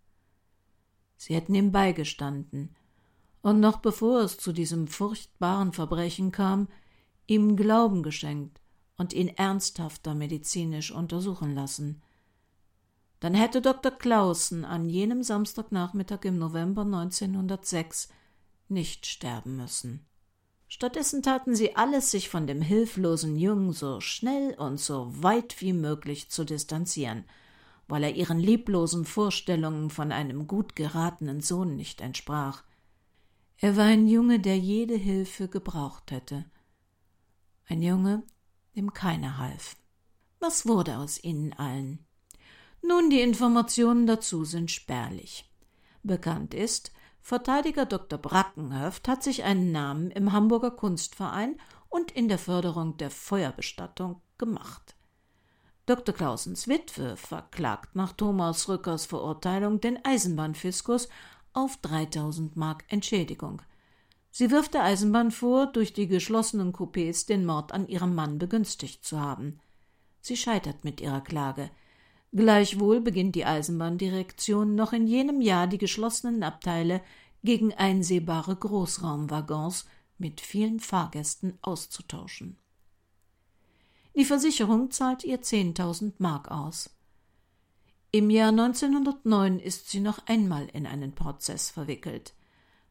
[1.17, 2.77] Sie hätten ihm beigestanden
[3.43, 6.69] und noch bevor es zu diesem furchtbaren Verbrechen kam,
[7.27, 8.61] ihm Glauben geschenkt
[8.97, 12.03] und ihn ernsthafter medizinisch untersuchen lassen.
[13.21, 13.91] Dann hätte Dr.
[13.91, 18.09] Clausen an jenem Samstagnachmittag im November 1906
[18.69, 20.07] nicht sterben müssen.
[20.69, 25.73] Stattdessen taten sie alles, sich von dem hilflosen Jungen so schnell und so weit wie
[25.73, 27.25] möglich zu distanzieren,
[27.89, 32.63] weil er ihren lieblosen Vorstellungen von einem gut geratenen Sohn nicht entsprach.
[33.57, 36.45] Er war ein Junge, der jede Hilfe gebraucht hätte.
[37.67, 38.23] Ein Junge,
[38.77, 39.77] dem keiner half.
[40.39, 42.07] Was wurde aus ihnen allen?
[42.83, 45.51] Nun, die Informationen dazu sind spärlich.
[46.03, 48.19] Bekannt ist, Verteidiger Dr.
[48.19, 51.61] Brackenhöft hat sich einen Namen im Hamburger Kunstverein
[51.91, 54.97] und in der Förderung der Feuerbestattung gemacht.
[55.85, 56.15] Dr.
[56.15, 61.09] Clausens Witwe verklagt nach Thomas Rückers Verurteilung den Eisenbahnfiskus
[61.53, 63.63] auf 3000 Mark Entschädigung.
[64.31, 69.05] Sie wirft der Eisenbahn vor, durch die geschlossenen Coupés den Mord an ihrem Mann begünstigt
[69.05, 69.61] zu haben.
[70.21, 71.71] Sie scheitert mit ihrer Klage.
[72.35, 77.01] Gleichwohl beginnt die Eisenbahndirektion noch in jenem Jahr die geschlossenen Abteile
[77.43, 79.87] gegen einsehbare Großraumwaggons
[80.19, 82.59] mit vielen Fahrgästen auszutauschen.
[84.15, 86.91] Die Versicherung zahlt ihr 10.000 Mark aus.
[88.11, 92.35] Im Jahr 1909 ist sie noch einmal in einen Prozess verwickelt.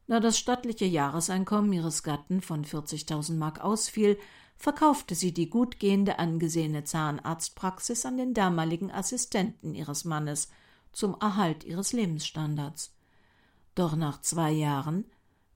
[0.06, 4.16] Da das stattliche Jahreseinkommen ihres Gatten von 40.000 Mark ausfiel,
[4.58, 10.50] verkaufte sie die gut gehende angesehene Zahnarztpraxis an den damaligen Assistenten ihres Mannes
[10.92, 12.92] zum Erhalt ihres Lebensstandards.
[13.76, 15.04] Doch nach zwei Jahren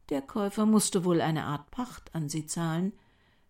[0.09, 2.93] der Käufer musste wohl eine Art Pacht an sie zahlen,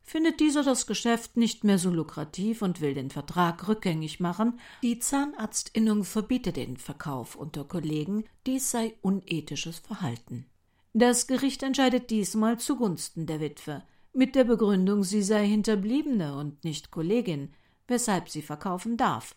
[0.01, 4.99] findet dieser das Geschäft nicht mehr so lukrativ und will den Vertrag rückgängig machen, die
[4.99, 10.47] Zahnarztinnung verbietet den Verkauf unter Kollegen, dies sei unethisches Verhalten.
[10.93, 13.83] Das Gericht entscheidet diesmal zugunsten der Witwe,
[14.13, 17.55] mit der Begründung, sie sei Hinterbliebene und nicht Kollegin,
[17.89, 19.35] weshalb sie verkaufen darf.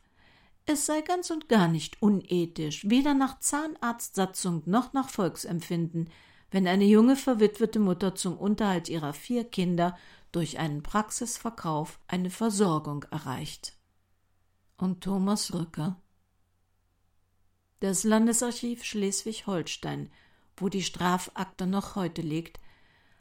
[0.65, 6.09] Es sei ganz und gar nicht unethisch, weder nach Zahnarztsatzung noch nach Volksempfinden,
[6.51, 9.97] wenn eine junge verwitwete Mutter zum Unterhalt ihrer vier Kinder
[10.31, 13.77] durch einen Praxisverkauf eine Versorgung erreicht.
[14.77, 16.01] Und Thomas Rücker?
[17.79, 20.09] Das Landesarchiv Schleswig-Holstein,
[20.57, 22.59] wo die Strafakte noch heute liegt,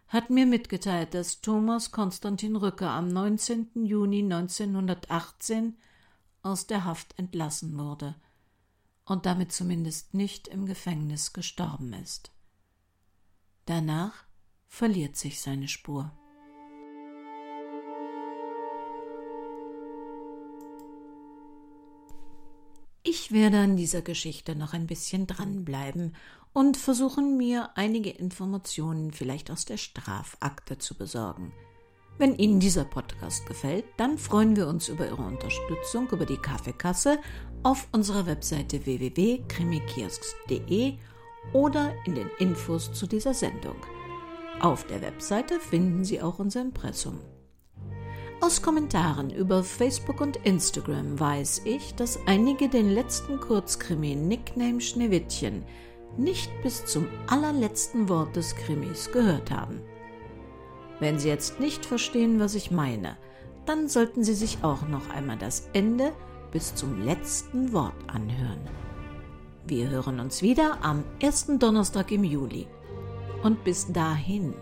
[0.08, 3.84] hat mir mitgeteilt, dass Thomas Konstantin Rücker am 19.
[3.84, 5.76] Juni 1918
[6.42, 8.14] aus der Haft entlassen wurde
[9.04, 12.32] und damit zumindest nicht im Gefängnis gestorben ist.
[13.66, 14.24] Danach
[14.68, 16.12] verliert sich seine Spur.
[23.06, 26.14] Ich werde an dieser Geschichte noch ein bisschen dranbleiben
[26.54, 31.52] und versuchen, mir einige Informationen vielleicht aus der Strafakte zu besorgen.
[32.16, 37.18] Wenn Ihnen dieser Podcast gefällt, dann freuen wir uns über Ihre Unterstützung über die Kaffeekasse
[37.64, 40.94] auf unserer Webseite www.krimikiosks.de
[41.52, 43.74] oder in den Infos zu dieser Sendung.
[44.60, 47.18] Auf der Webseite finden Sie auch unser Impressum.
[48.40, 55.64] Aus Kommentaren über Facebook und Instagram weiß ich, dass einige den letzten Kurzkrimi Nickname Schneewittchen
[56.16, 59.80] nicht bis zum allerletzten Wort des Krimis gehört haben.
[61.00, 63.16] Wenn Sie jetzt nicht verstehen, was ich meine,
[63.66, 66.12] dann sollten Sie sich auch noch einmal das Ende
[66.52, 68.60] bis zum letzten Wort anhören.
[69.66, 72.68] Wir hören uns wieder am ersten Donnerstag im Juli.
[73.42, 74.54] Und bis dahin,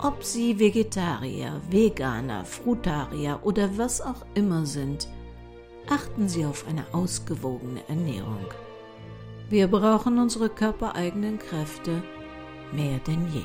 [0.00, 5.08] ob Sie Vegetarier, Veganer, Frutarier oder was auch immer sind,
[5.88, 8.46] achten Sie auf eine ausgewogene Ernährung.
[9.52, 12.02] Wir brauchen unsere körpereigenen Kräfte
[12.72, 13.42] mehr denn je.